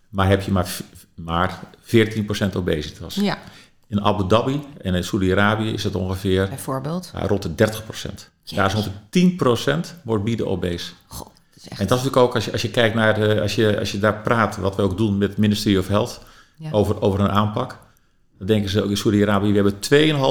Maar 0.09 0.27
heb 0.27 0.41
je 0.41 0.51
maar, 0.51 0.77
maar 1.15 1.59
14% 1.83 2.55
obesitas. 2.55 3.15
Ja. 3.15 3.37
In 3.89 4.01
Abu 4.01 4.27
Dhabi 4.27 4.61
en 4.81 4.95
in 4.95 5.03
Saudi-Arabië 5.03 5.73
is 5.73 5.83
het 5.83 5.95
ongeveer... 5.95 6.47
Bijvoorbeeld? 6.47 7.11
Rond 7.13 7.57
de 7.57 7.67
30%. 7.67 8.13
Daar 8.43 8.65
is 8.65 8.75
ongeveer 8.75 9.87
10% 9.93 10.03
morbide 10.03 10.45
obese. 10.45 10.91
God, 11.07 11.25
dat 11.25 11.33
is 11.55 11.67
echt... 11.67 11.79
En 11.79 11.87
dat 11.87 11.97
is 11.97 12.03
natuurlijk 12.03 12.17
ook, 12.17 12.35
als 12.35 12.45
je, 12.45 12.51
als 12.51 12.61
je 12.61 12.69
kijkt 12.69 12.95
naar 12.95 13.13
de... 13.13 13.41
Als 13.41 13.55
je, 13.55 13.79
als 13.79 13.91
je 13.91 13.99
daar 13.99 14.21
praat, 14.21 14.57
wat 14.57 14.75
we 14.75 14.81
ook 14.81 14.97
doen 14.97 15.17
met 15.17 15.29
het 15.29 15.37
Ministry 15.37 15.77
of 15.77 15.87
Health... 15.87 16.21
Ja. 16.57 16.71
Over, 16.71 17.01
over 17.01 17.19
een 17.19 17.29
aanpak... 17.29 17.77
Dan 18.37 18.47
denken 18.47 18.69
ze 18.69 18.83
ook 18.83 18.89
in 18.89 18.97
Saudi-Arabië, 18.97 19.51
we 19.51 19.55
hebben 19.55 19.73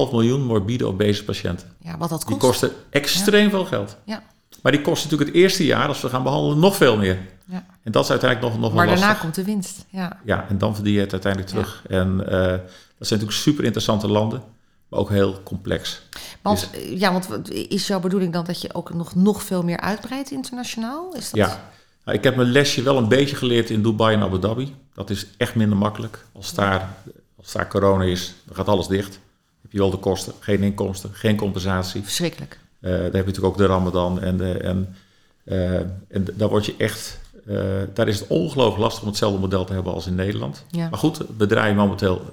2,5 0.09 0.13
miljoen 0.13 0.43
morbide 0.43 0.87
obese 0.87 1.25
patiënten. 1.25 1.69
Ja, 1.81 1.99
wat 1.99 2.09
dat 2.09 2.25
kost. 2.25 2.29
Die 2.29 2.49
kosten 2.49 2.71
extreem 2.91 3.51
veel 3.51 3.65
geld. 3.65 3.97
Ja. 4.05 4.23
Maar 4.63 4.73
die 4.73 4.81
kosten 4.81 5.11
natuurlijk 5.11 5.37
het 5.37 5.43
eerste 5.45 5.65
jaar, 5.65 5.89
als 5.89 6.01
we 6.01 6.09
gaan 6.09 6.23
behandelen, 6.23 6.59
nog 6.59 6.77
veel 6.77 6.97
meer. 6.97 7.19
Ja. 7.51 7.67
En 7.83 7.93
dat 7.93 8.05
is 8.05 8.11
uiteindelijk 8.11 8.53
nog, 8.53 8.61
nog 8.63 8.75
maar 8.75 8.87
wel 8.87 8.95
Maar 8.95 9.05
daarna 9.05 9.21
komt 9.21 9.35
de 9.35 9.45
winst. 9.45 9.85
Ja, 9.89 10.21
ja 10.25 10.47
en 10.49 10.59
dan 10.59 10.75
verdien 10.75 10.93
je 10.93 11.01
het 11.01 11.13
uiteindelijk 11.13 11.53
terug. 11.53 11.83
En 11.89 12.21
uh, 12.21 12.29
dat 12.29 13.07
zijn 13.07 13.21
natuurlijk 13.21 13.33
super 13.33 13.65
interessante 13.65 14.09
landen, 14.09 14.43
maar 14.89 15.01
ook 15.01 15.11
heel 15.11 15.43
complex. 15.43 16.03
Want, 16.43 16.69
dus, 16.73 16.99
ja, 17.01 17.13
want 17.13 17.51
is 17.53 17.87
jouw 17.87 18.01
bedoeling 18.01 18.33
dan 18.33 18.45
dat 18.45 18.61
je 18.61 18.75
ook 18.75 18.95
nog, 18.95 19.15
nog 19.15 19.43
veel 19.43 19.63
meer 19.63 19.81
uitbreidt 19.81 20.31
internationaal? 20.31 21.15
Is 21.15 21.31
dat... 21.31 21.41
Ja, 21.41 21.71
nou, 22.05 22.19
ik 22.19 22.25
heb 22.25 22.37
mijn 22.37 22.49
lesje 22.49 22.83
wel 22.83 22.97
een 22.97 23.09
beetje 23.09 23.37
geleerd 23.37 23.71
in 23.71 23.83
Dubai 23.83 24.17
en 24.17 24.23
Abu 24.23 24.39
Dhabi. 24.39 24.75
Dat 24.95 25.11
is 25.11 25.27
echt 25.37 25.55
minder 25.55 25.79
makkelijk. 25.79 26.25
Als 26.33 26.55
daar, 26.55 26.89
als 27.37 27.53
daar 27.53 27.69
corona 27.69 28.05
is, 28.05 28.35
dan 28.45 28.57
gaat 28.57 28.69
alles 28.69 28.87
dicht. 28.87 29.19
heb 29.63 29.73
je 29.73 29.79
wel 29.79 29.91
de 29.91 29.97
kosten, 29.97 30.33
geen 30.41 30.63
inkomsten, 30.63 31.11
geen 31.13 31.37
compensatie. 31.37 32.03
Verschrikkelijk. 32.03 32.59
Uh, 32.81 32.91
daar 32.91 33.01
heb 33.01 33.13
je 33.13 33.19
natuurlijk 33.19 33.45
ook 33.45 33.57
de 33.57 33.67
Ramadan 33.67 34.21
en, 34.21 34.37
de, 34.37 34.53
en, 34.53 34.97
uh, 35.45 35.75
en 36.09 36.27
daar 36.35 36.49
word 36.49 36.67
je 36.67 36.75
echt 36.79 37.19
uh, 37.49 37.83
daar 37.95 38.09
is 38.09 38.19
het 38.21 38.29
ongelooflijk 38.29 38.79
lastig 38.83 39.03
om 39.03 39.09
hetzelfde 39.09 39.39
model 39.39 39.65
te 39.65 39.73
hebben 39.73 39.93
als 39.93 40.07
in 40.07 40.15
Nederland. 40.15 40.65
Ja. 40.71 40.89
Maar 40.89 40.99
goed, 40.99 41.21
we 41.37 41.47
draaien 41.47 41.77
momenteel 41.77 42.21
een 42.21 42.31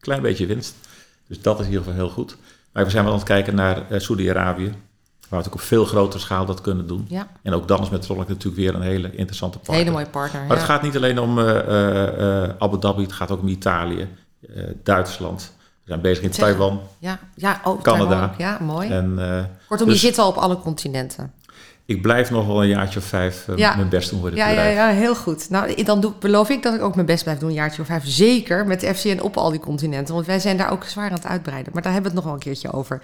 klein 0.00 0.22
beetje 0.22 0.46
winst. 0.46 0.74
Dus 1.28 1.40
dat 1.40 1.58
is 1.60 1.66
in 1.66 1.70
ieder 1.72 1.84
geval 1.84 2.00
heel 2.00 2.10
goed. 2.12 2.36
Maar 2.72 2.84
we 2.84 2.90
zijn 2.90 3.04
wel 3.04 3.12
aan 3.12 3.18
het 3.18 3.28
kijken 3.28 3.54
naar 3.54 3.82
uh, 3.90 3.98
Saudi-Arabië. 3.98 4.64
Waar 4.64 5.40
we 5.40 5.46
natuurlijk 5.46 5.54
op 5.54 5.60
veel 5.60 5.84
grotere 5.84 6.22
schaal 6.22 6.46
dat 6.46 6.60
kunnen 6.60 6.86
doen. 6.86 7.04
Ja. 7.08 7.26
En 7.42 7.52
ook 7.52 7.68
dan 7.68 7.82
is 7.82 7.90
met 7.90 8.02
Trolloc 8.02 8.28
natuurlijk 8.28 8.56
weer 8.56 8.74
een 8.74 8.82
hele 8.82 9.10
interessante 9.16 9.58
partner. 9.58 9.78
Hele 9.78 9.90
mooie 9.90 10.06
partner, 10.06 10.46
Maar 10.46 10.56
het 10.56 10.66
gaat 10.66 10.82
niet 10.82 10.96
alleen 10.96 11.18
om 11.18 11.38
uh, 11.38 12.48
Abu 12.58 12.78
Dhabi, 12.78 13.02
het 13.02 13.12
gaat 13.12 13.30
ook 13.30 13.40
om 13.40 13.48
Italië, 13.48 14.08
Duitsland. 14.82 15.52
We 15.58 15.88
zijn 15.88 16.00
bezig 16.00 16.24
in 16.24 16.30
Taiwan, 16.30 16.80
ja, 16.98 17.18
ja, 17.34 17.60
ook 17.64 17.82
Canada. 17.82 18.08
Taiwan 18.08 18.34
Ja, 18.38 18.58
mooi. 18.60 18.90
En, 18.90 19.20
Kortom, 19.68 19.88
dus, 19.88 20.00
je 20.00 20.06
zit 20.06 20.18
al 20.18 20.28
op 20.28 20.36
alle 20.36 20.58
continenten 20.58 21.32
ik 21.86 22.02
blijf 22.02 22.30
nog 22.30 22.46
wel 22.46 22.62
een 22.62 22.68
jaartje 22.68 22.98
of 22.98 23.04
vijf 23.04 23.48
uh, 23.48 23.76
mijn 23.76 23.88
best 23.88 24.10
doen 24.10 24.20
voor 24.20 24.28
dit 24.28 24.38
ja, 24.38 24.48
bedrijf. 24.48 24.76
Ja, 24.76 24.88
ja, 24.88 24.94
heel 24.94 25.14
goed. 25.14 25.50
Nou, 25.50 25.82
dan 25.84 26.00
doe, 26.00 26.12
beloof 26.20 26.48
ik 26.48 26.62
dat 26.62 26.74
ik 26.74 26.82
ook 26.82 26.94
mijn 26.94 27.06
best 27.06 27.22
blijf 27.22 27.38
doen, 27.38 27.48
een 27.48 27.54
jaartje 27.54 27.80
of 27.80 27.86
vijf. 27.86 28.02
Zeker 28.06 28.66
met 28.66 28.80
de 28.80 28.94
FCN 28.94 29.20
op 29.20 29.36
al 29.36 29.50
die 29.50 29.60
continenten. 29.60 30.14
Want 30.14 30.26
wij 30.26 30.38
zijn 30.38 30.56
daar 30.56 30.70
ook 30.70 30.84
zwaar 30.84 31.08
aan 31.08 31.12
het 31.12 31.26
uitbreiden. 31.26 31.72
Maar 31.72 31.82
daar 31.82 31.92
hebben 31.92 32.10
we 32.12 32.16
het 32.16 32.26
nog 32.26 32.34
wel 32.34 32.42
een 32.42 32.52
keertje 32.52 32.72
over. 32.72 33.00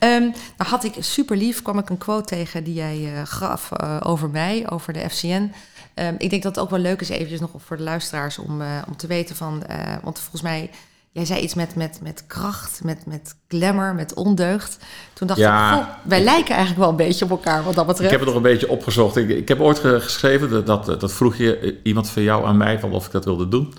Um, 0.00 0.20
nou 0.56 0.70
had 0.70 0.84
ik 0.84 0.94
super 0.98 1.36
lief, 1.36 1.62
kwam 1.62 1.78
ik 1.78 1.90
een 1.90 1.98
quote 1.98 2.24
tegen 2.24 2.64
die 2.64 2.74
jij 2.74 2.98
uh, 2.98 3.20
gaf 3.24 3.70
uh, 3.80 3.96
over 4.02 4.30
mij, 4.30 4.70
over 4.70 4.92
de 4.92 5.10
FCN. 5.10 5.28
Um, 5.28 5.50
ehm, 5.94 6.14
ik 6.18 6.30
denk 6.30 6.42
dat 6.42 6.54
het 6.54 6.64
ook 6.64 6.70
wel 6.70 6.78
leuk 6.78 7.00
is 7.00 7.08
eventjes 7.08 7.40
nog 7.40 7.50
voor 7.56 7.76
de 7.76 7.82
luisteraars 7.82 8.38
om, 8.38 8.62
om 8.88 8.96
te 8.96 9.06
weten 9.06 9.36
van... 9.36 9.62
want 10.02 10.18
volgens 10.18 10.42
mij 10.42 10.70
Jij 11.18 11.26
zei 11.26 11.40
iets 11.40 11.54
met, 11.54 11.74
met, 11.74 11.98
met 12.02 12.24
kracht, 12.26 12.80
met, 12.84 13.06
met 13.06 13.34
glamour, 13.48 13.94
met 13.94 14.14
ondeugd. 14.14 14.78
Toen 15.12 15.26
dacht 15.26 15.40
ja, 15.40 15.80
ik, 15.80 16.08
wij 16.08 16.22
lijken 16.22 16.54
eigenlijk 16.54 16.80
wel 16.80 16.88
een 16.88 17.06
beetje 17.06 17.24
op 17.24 17.30
elkaar 17.30 17.64
wat 17.64 17.74
dat 17.74 17.86
betreft. 17.86 18.12
Ik 18.12 18.18
heb 18.18 18.26
het 18.26 18.28
nog 18.28 18.44
een 18.44 18.50
beetje 18.50 18.68
opgezocht. 18.68 19.16
Ik, 19.16 19.28
ik 19.28 19.48
heb 19.48 19.60
ooit 19.60 19.78
geschreven, 19.78 20.50
dat, 20.50 20.66
dat, 20.66 21.00
dat 21.00 21.12
vroeg 21.12 21.36
je 21.36 21.58
eh, 21.58 21.72
iemand 21.82 22.10
van 22.10 22.22
jou 22.22 22.46
aan 22.46 22.56
mij, 22.56 22.80
van 22.80 22.92
of 22.92 23.06
ik 23.06 23.12
dat 23.12 23.24
wilde 23.24 23.48
doen. 23.48 23.74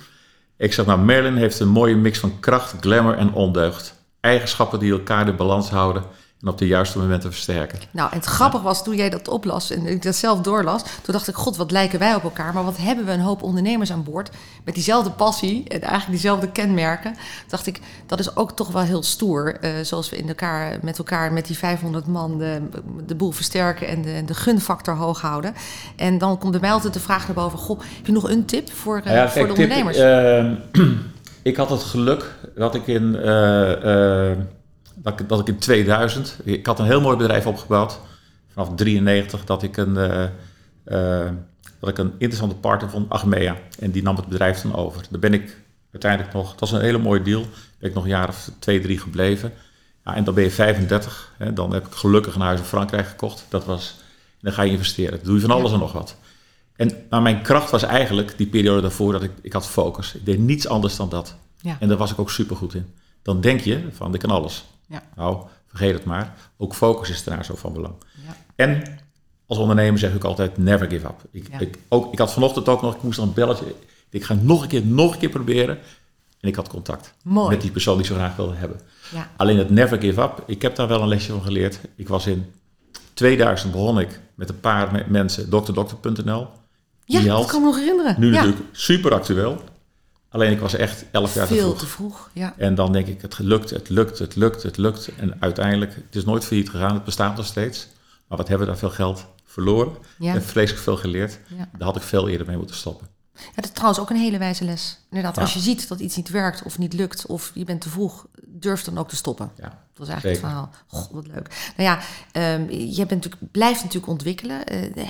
Ik 0.57 0.73
zeg 0.73 0.85
nou, 0.85 0.99
Merlin 0.99 1.35
heeft 1.35 1.59
een 1.59 1.67
mooie 1.67 1.95
mix 1.95 2.19
van 2.19 2.39
kracht, 2.39 2.75
glamour 2.79 3.17
en 3.17 3.33
ondeugd. 3.33 3.95
Eigenschappen 4.19 4.79
die 4.79 4.91
elkaar 4.91 5.27
in 5.27 5.35
balans 5.35 5.69
houden 5.69 6.03
en 6.41 6.47
op 6.47 6.57
de 6.57 6.67
juiste 6.67 6.99
momenten 6.99 7.31
versterken. 7.31 7.79
Nou, 7.91 8.11
en 8.11 8.17
het 8.17 8.25
grappig 8.25 8.61
was 8.61 8.83
toen 8.83 8.95
jij 8.95 9.09
dat 9.09 9.27
oplas 9.27 9.71
en 9.71 9.85
ik 9.85 10.03
dat 10.03 10.15
zelf 10.15 10.41
doorlas, 10.41 10.83
toen 10.83 11.13
dacht 11.13 11.27
ik, 11.27 11.35
god, 11.35 11.57
wat 11.57 11.71
lijken 11.71 11.99
wij 11.99 12.15
op 12.15 12.23
elkaar, 12.23 12.53
maar 12.53 12.63
wat 12.63 12.77
hebben 12.77 13.05
we 13.05 13.11
een 13.11 13.19
hoop 13.19 13.43
ondernemers 13.43 13.91
aan 13.91 14.03
boord 14.03 14.29
met 14.63 14.73
diezelfde 14.73 15.11
passie 15.11 15.63
en 15.67 15.81
eigenlijk 15.81 16.11
diezelfde 16.11 16.51
kenmerken. 16.51 17.13
Toen 17.13 17.49
dacht 17.49 17.67
ik, 17.67 17.79
dat 18.05 18.19
is 18.19 18.35
ook 18.35 18.51
toch 18.51 18.71
wel 18.71 18.81
heel 18.81 19.03
stoer, 19.03 19.57
uh, 19.61 19.71
zoals 19.81 20.09
we 20.09 20.17
in 20.17 20.27
elkaar, 20.27 20.77
met 20.81 20.97
elkaar 20.97 21.33
met 21.33 21.47
die 21.47 21.57
500 21.57 22.07
man 22.07 22.37
de, 22.37 22.61
de 23.05 23.15
boel 23.15 23.31
versterken 23.31 23.87
en 23.87 24.01
de, 24.01 24.23
de 24.25 24.33
gunfactor 24.33 24.95
hoog 24.95 25.21
houden. 25.21 25.53
En 25.95 26.17
dan 26.17 26.37
komt 26.37 26.51
bij 26.51 26.61
mij 26.61 26.71
altijd 26.71 26.93
de 26.93 26.99
vraag 26.99 27.25
naar 27.25 27.35
boven, 27.35 27.59
goh, 27.59 27.79
heb 27.79 28.05
je 28.05 28.11
nog 28.11 28.29
een 28.29 28.45
tip 28.45 28.71
voor, 28.71 29.01
uh, 29.05 29.13
ja, 29.13 29.29
voor 29.29 29.47
de 29.47 29.53
ondernemers? 29.53 29.97
Tip, 29.97 30.05
uh, 30.81 30.89
ik 31.41 31.55
had 31.55 31.69
het 31.69 31.83
geluk 31.83 32.35
dat 32.55 32.75
ik 32.75 32.87
in 32.87 33.15
eh, 33.15 34.31
dat 35.01 35.19
ik, 35.19 35.29
dat 35.29 35.39
ik 35.39 35.47
in 35.47 35.57
2000, 35.57 36.39
ik 36.43 36.65
had 36.65 36.79
een 36.79 36.85
heel 36.85 37.01
mooi 37.01 37.17
bedrijf 37.17 37.45
opgebouwd, 37.45 37.99
vanaf 38.53 38.75
93, 38.75 39.45
dat 39.45 39.63
ik 39.63 39.77
een, 39.77 39.95
uh, 39.95 40.23
uh, 40.85 41.29
dat 41.79 41.89
ik 41.89 41.97
een 41.97 42.13
interessante 42.17 42.55
partner 42.55 42.89
vond, 42.89 43.09
Achmea. 43.09 43.57
En 43.79 43.91
die 43.91 44.03
nam 44.03 44.15
het 44.15 44.27
bedrijf 44.27 44.61
dan 44.61 44.75
over. 44.75 45.01
Daar 45.09 45.19
ben 45.19 45.33
ik 45.33 45.57
uiteindelijk 45.91 46.33
nog, 46.33 46.51
het 46.51 46.59
was 46.59 46.71
een 46.71 46.81
hele 46.81 46.97
mooie 46.97 47.21
deal. 47.21 47.45
Ben 47.79 47.89
ik 47.89 47.95
nog 47.95 48.03
een 48.03 48.09
jaar 48.09 48.27
of 48.27 48.51
twee, 48.59 48.79
drie 48.79 48.99
gebleven. 48.99 49.53
Ja, 50.05 50.15
en 50.15 50.23
dan 50.23 50.33
ben 50.33 50.43
je 50.43 50.51
35. 50.51 51.33
Hè, 51.37 51.53
dan 51.53 51.73
heb 51.73 51.87
ik 51.87 51.93
gelukkig 51.93 52.35
een 52.35 52.41
huis 52.41 52.59
in 52.59 52.65
Frankrijk 52.65 53.07
gekocht. 53.07 53.45
Dat 53.49 53.65
was, 53.65 53.95
dan 54.41 54.53
ga 54.53 54.61
je 54.61 54.71
investeren. 54.71 55.17
Dan 55.17 55.25
doe 55.25 55.35
je 55.35 55.41
van 55.41 55.51
alles 55.51 55.71
en 55.71 55.79
nog 55.79 55.91
wat. 55.91 56.15
En, 56.75 56.91
maar 57.09 57.21
mijn 57.21 57.41
kracht 57.41 57.71
was 57.71 57.83
eigenlijk 57.83 58.37
die 58.37 58.47
periode 58.47 58.81
daarvoor 58.81 59.11
dat 59.11 59.23
ik, 59.23 59.31
ik 59.41 59.53
had 59.53 59.67
focus. 59.67 60.15
Ik 60.15 60.25
deed 60.25 60.39
niets 60.39 60.67
anders 60.67 60.95
dan 60.95 61.09
dat. 61.09 61.35
Ja. 61.61 61.77
En 61.79 61.87
daar 61.87 61.97
was 61.97 62.11
ik 62.11 62.19
ook 62.19 62.31
super 62.31 62.55
goed 62.55 62.73
in. 62.73 62.93
Dan 63.21 63.41
denk 63.41 63.59
je 63.59 63.83
van, 63.91 64.13
ik 64.13 64.19
kan 64.19 64.29
alles. 64.29 64.65
Ja. 64.89 65.03
Nou, 65.15 65.45
vergeet 65.67 65.93
het 65.93 66.03
maar. 66.05 66.35
Ook 66.57 66.75
focus 66.75 67.09
is 67.09 67.23
daar 67.23 67.45
zo 67.45 67.55
van 67.55 67.73
belang. 67.73 67.93
Ja. 68.25 68.35
En 68.55 68.83
als 69.47 69.57
ondernemer 69.57 69.99
zeg 69.99 70.13
ik 70.13 70.23
altijd 70.23 70.57
never 70.57 70.89
give 70.89 71.05
up. 71.07 71.21
Ik, 71.31 71.47
Ja. 71.51 71.59
ik, 71.59 71.77
ook, 71.87 72.13
ik 72.13 72.19
had 72.19 72.33
vanochtend 72.33 72.69
ook 72.69 72.81
nog, 72.81 72.95
ik 72.95 73.01
moest 73.01 73.17
dan 73.19 73.27
een 73.27 73.33
belletje. 73.33 73.75
Ik 74.09 74.23
ga 74.23 74.33
nog 74.41 74.61
een 74.61 74.67
keer, 74.67 74.85
nog 74.85 75.13
een 75.13 75.19
keer 75.19 75.29
proberen. 75.29 75.77
En 76.39 76.49
ik 76.49 76.55
had 76.55 76.67
contact 76.69 77.13
Mooi. 77.23 77.49
met 77.49 77.61
die 77.61 77.71
persoon 77.71 77.93
die 77.93 78.03
ik 78.03 78.09
zo 78.11 78.15
graag 78.17 78.35
wilde 78.35 78.55
hebben. 78.55 78.79
Ja. 79.13 79.29
Alleen 79.37 79.57
het 79.57 79.69
never 79.69 80.01
give 80.01 80.21
up, 80.21 80.43
ik 80.47 80.61
heb 80.61 80.75
daar 80.75 80.87
wel 80.87 81.01
een 81.01 81.07
lesje 81.07 81.31
van 81.31 81.41
geleerd. 81.41 81.79
Ik 81.95 82.07
was 82.07 82.27
in 82.27 82.51
2000 83.13 83.71
begon 83.71 83.99
ik 83.99 84.19
met 84.35 84.49
een 84.49 84.59
paar 84.59 84.91
me- 84.91 85.05
mensen, 85.07 85.49
dokterdokter.nl. 85.49 86.47
Ja, 87.05 87.21
dat 87.23 87.45
kan 87.45 87.59
me 87.61 87.65
nog 87.67 87.77
herinneren. 87.77 88.15
Nu 88.19 88.27
ja. 88.27 88.33
natuurlijk 88.33 88.61
super 88.71 89.13
actueel. 89.13 89.61
Alleen 90.29 90.51
ik 90.51 90.59
was 90.59 90.73
echt 90.73 91.05
11 91.11 91.33
jaar 91.33 91.47
te 91.47 91.53
Veel 91.53 91.63
vroeg. 91.63 91.79
te 91.79 91.85
vroeg. 91.87 92.29
Ja. 92.33 92.53
En 92.57 92.75
dan 92.75 92.91
denk 92.91 93.07
ik, 93.07 93.21
het 93.21 93.39
lukt, 93.39 93.69
het 93.69 93.89
lukt, 93.89 94.19
het 94.19 94.35
lukt, 94.35 94.63
het 94.63 94.77
lukt. 94.77 95.09
En 95.17 95.35
uiteindelijk, 95.41 95.95
het 95.95 96.15
is 96.15 96.25
nooit 96.25 96.45
failliet 96.45 96.69
gegaan, 96.69 96.93
het 96.93 97.03
bestaat 97.03 97.35
nog 97.35 97.45
steeds. 97.45 97.87
Maar 98.27 98.37
wat 98.37 98.47
hebben 98.47 98.67
we 98.67 98.71
daar 98.73 98.81
veel 98.81 98.89
geld 98.91 99.25
verloren? 99.45 99.93
Ja. 100.19 100.33
En 100.33 100.43
vreselijk 100.43 100.83
veel 100.83 100.97
geleerd. 100.97 101.39
Ja. 101.47 101.69
Daar 101.77 101.87
had 101.87 101.95
ik 101.95 102.01
veel 102.01 102.29
eerder 102.29 102.47
mee 102.47 102.57
moeten 102.57 102.75
stoppen. 102.75 103.07
Ja, 103.33 103.55
dat 103.55 103.63
is 103.65 103.71
trouwens 103.71 103.99
ook 104.01 104.09
een 104.09 104.15
hele 104.15 104.37
wijze 104.37 104.63
les. 104.65 104.99
Inderdaad, 105.09 105.35
Ja. 105.35 105.41
als 105.41 105.53
je 105.53 105.59
ziet 105.59 105.87
dat 105.87 105.99
iets 105.99 106.15
niet 106.15 106.29
werkt 106.29 106.63
of 106.63 106.77
niet 106.77 106.93
lukt 106.93 107.25
of 107.25 107.51
je 107.53 107.63
bent 107.65 107.81
te 107.81 107.89
vroeg, 107.89 108.25
durf 108.47 108.83
dan 108.83 108.97
ook 108.97 109.09
te 109.09 109.15
stoppen. 109.15 109.51
Ja. 109.57 109.83
Dat 109.93 110.07
is 110.07 110.13
eigenlijk 110.13 110.21
Zeker. 110.41 110.57
het 110.57 110.69
verhaal. 110.69 110.71
Goh, 110.87 111.11
wat 111.13 111.27
leuk. 111.27 111.71
Nou 111.77 111.89
ja, 111.89 111.99
ehm 112.31 112.69
je 112.71 113.05
bent 113.05 113.23
natuurlijk, 113.23 113.51
blijft 113.51 113.79
natuurlijk 113.83 114.11
ontwikkelen. 114.11 114.65
eh, 114.65 114.85
eh, 114.85 115.07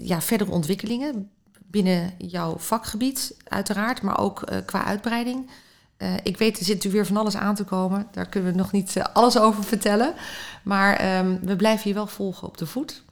ja, 0.00 0.20
verdere 0.20 0.50
ontwikkelingen 0.50 1.30
binnen 1.70 2.12
jouw 2.18 2.58
vakgebied, 2.58 3.34
uiteraard, 3.48 4.02
maar 4.02 4.18
ook 4.18 4.42
eh, 4.42 4.58
qua 4.66 4.84
uitbreiding. 4.84 5.50
Eh, 5.96 6.14
ik 6.22 6.36
weet, 6.36 6.58
er 6.58 6.64
zit 6.64 6.74
natuurlijk 6.74 6.94
weer 6.94 7.06
van 7.06 7.16
alles 7.16 7.36
aan 7.36 7.54
te 7.54 7.64
komen. 7.64 8.06
Daar 8.12 8.28
kunnen 8.28 8.52
we 8.52 8.58
nog 8.58 8.72
niet 8.72 8.96
eh, 8.96 9.04
alles 9.12 9.38
over 9.38 9.64
vertellen. 9.64 10.14
Maar 10.62 10.96
ehm, 10.96 11.36
we 11.40 11.56
blijven 11.56 11.88
je 11.88 11.94
wel 11.94 12.06
volgen 12.06 12.48
op 12.48 12.58
de 12.58 12.66
voet. 12.66 13.02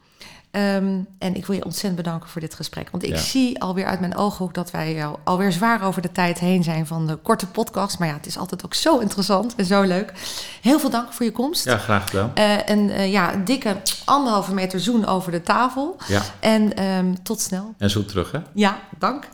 Ehm, 0.56 0.98
en 1.18 1.34
ik 1.34 1.46
wil 1.46 1.56
je 1.56 1.64
ontzettend 1.64 1.96
bedanken 1.96 2.28
voor 2.28 2.40
dit 2.40 2.54
gesprek. 2.54 2.90
Want 2.90 3.02
ik 3.02 3.10
Ja. 3.10 3.16
zie 3.16 3.60
alweer 3.62 3.84
uit 3.86 4.00
mijn 4.00 4.16
ooghoek 4.16 4.54
dat 4.54 4.70
wij 4.70 5.06
alweer 5.24 5.52
zwaar 5.52 5.82
over 5.82 6.02
de 6.02 6.12
tijd 6.12 6.38
heen 6.38 6.62
zijn 6.64 6.86
van 6.86 7.06
de 7.06 7.16
korte 7.16 7.46
podcast. 7.46 7.98
Maar 7.98 8.08
ja, 8.08 8.14
het 8.14 8.26
is 8.26 8.38
altijd 8.38 8.64
ook 8.64 8.74
zo 8.74 8.98
interessant 8.98 9.54
en 9.54 9.64
zo 9.64 9.82
leuk. 9.82 10.12
Heel 10.62 10.78
veel 10.80 10.90
dank 10.90 11.12
voor 11.12 11.24
je 11.26 11.32
komst. 11.32 11.64
Ja, 11.64 11.78
graag 11.78 12.10
gedaan. 12.10 12.30
Eh, 12.34 12.70
en 12.70 12.90
eh, 12.90 13.12
ja, 13.12 13.32
een 13.34 13.44
dikke 13.44 13.76
anderhalve 14.04 14.54
meter 14.54 14.80
zoen 14.80 15.06
over 15.06 15.32
de 15.32 15.42
tafel. 15.42 15.96
Ja. 16.08 16.22
En 16.40 16.76
ehm, 16.76 17.14
tot 17.22 17.40
snel. 17.40 17.74
En 17.78 17.90
zo 17.90 18.04
terug, 18.04 18.32
hè? 18.32 18.38
Ja, 18.54 18.78
dank. 18.98 19.28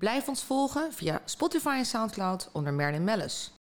Blijf 0.00 0.28
ons 0.28 0.42
volgen 0.42 0.92
via 0.92 1.22
Spotify 1.24 1.74
en 1.78 1.84
Soundcloud 1.84 2.48
onder 2.52 2.74
Merlin 2.74 3.04
Mellis. 3.04 3.59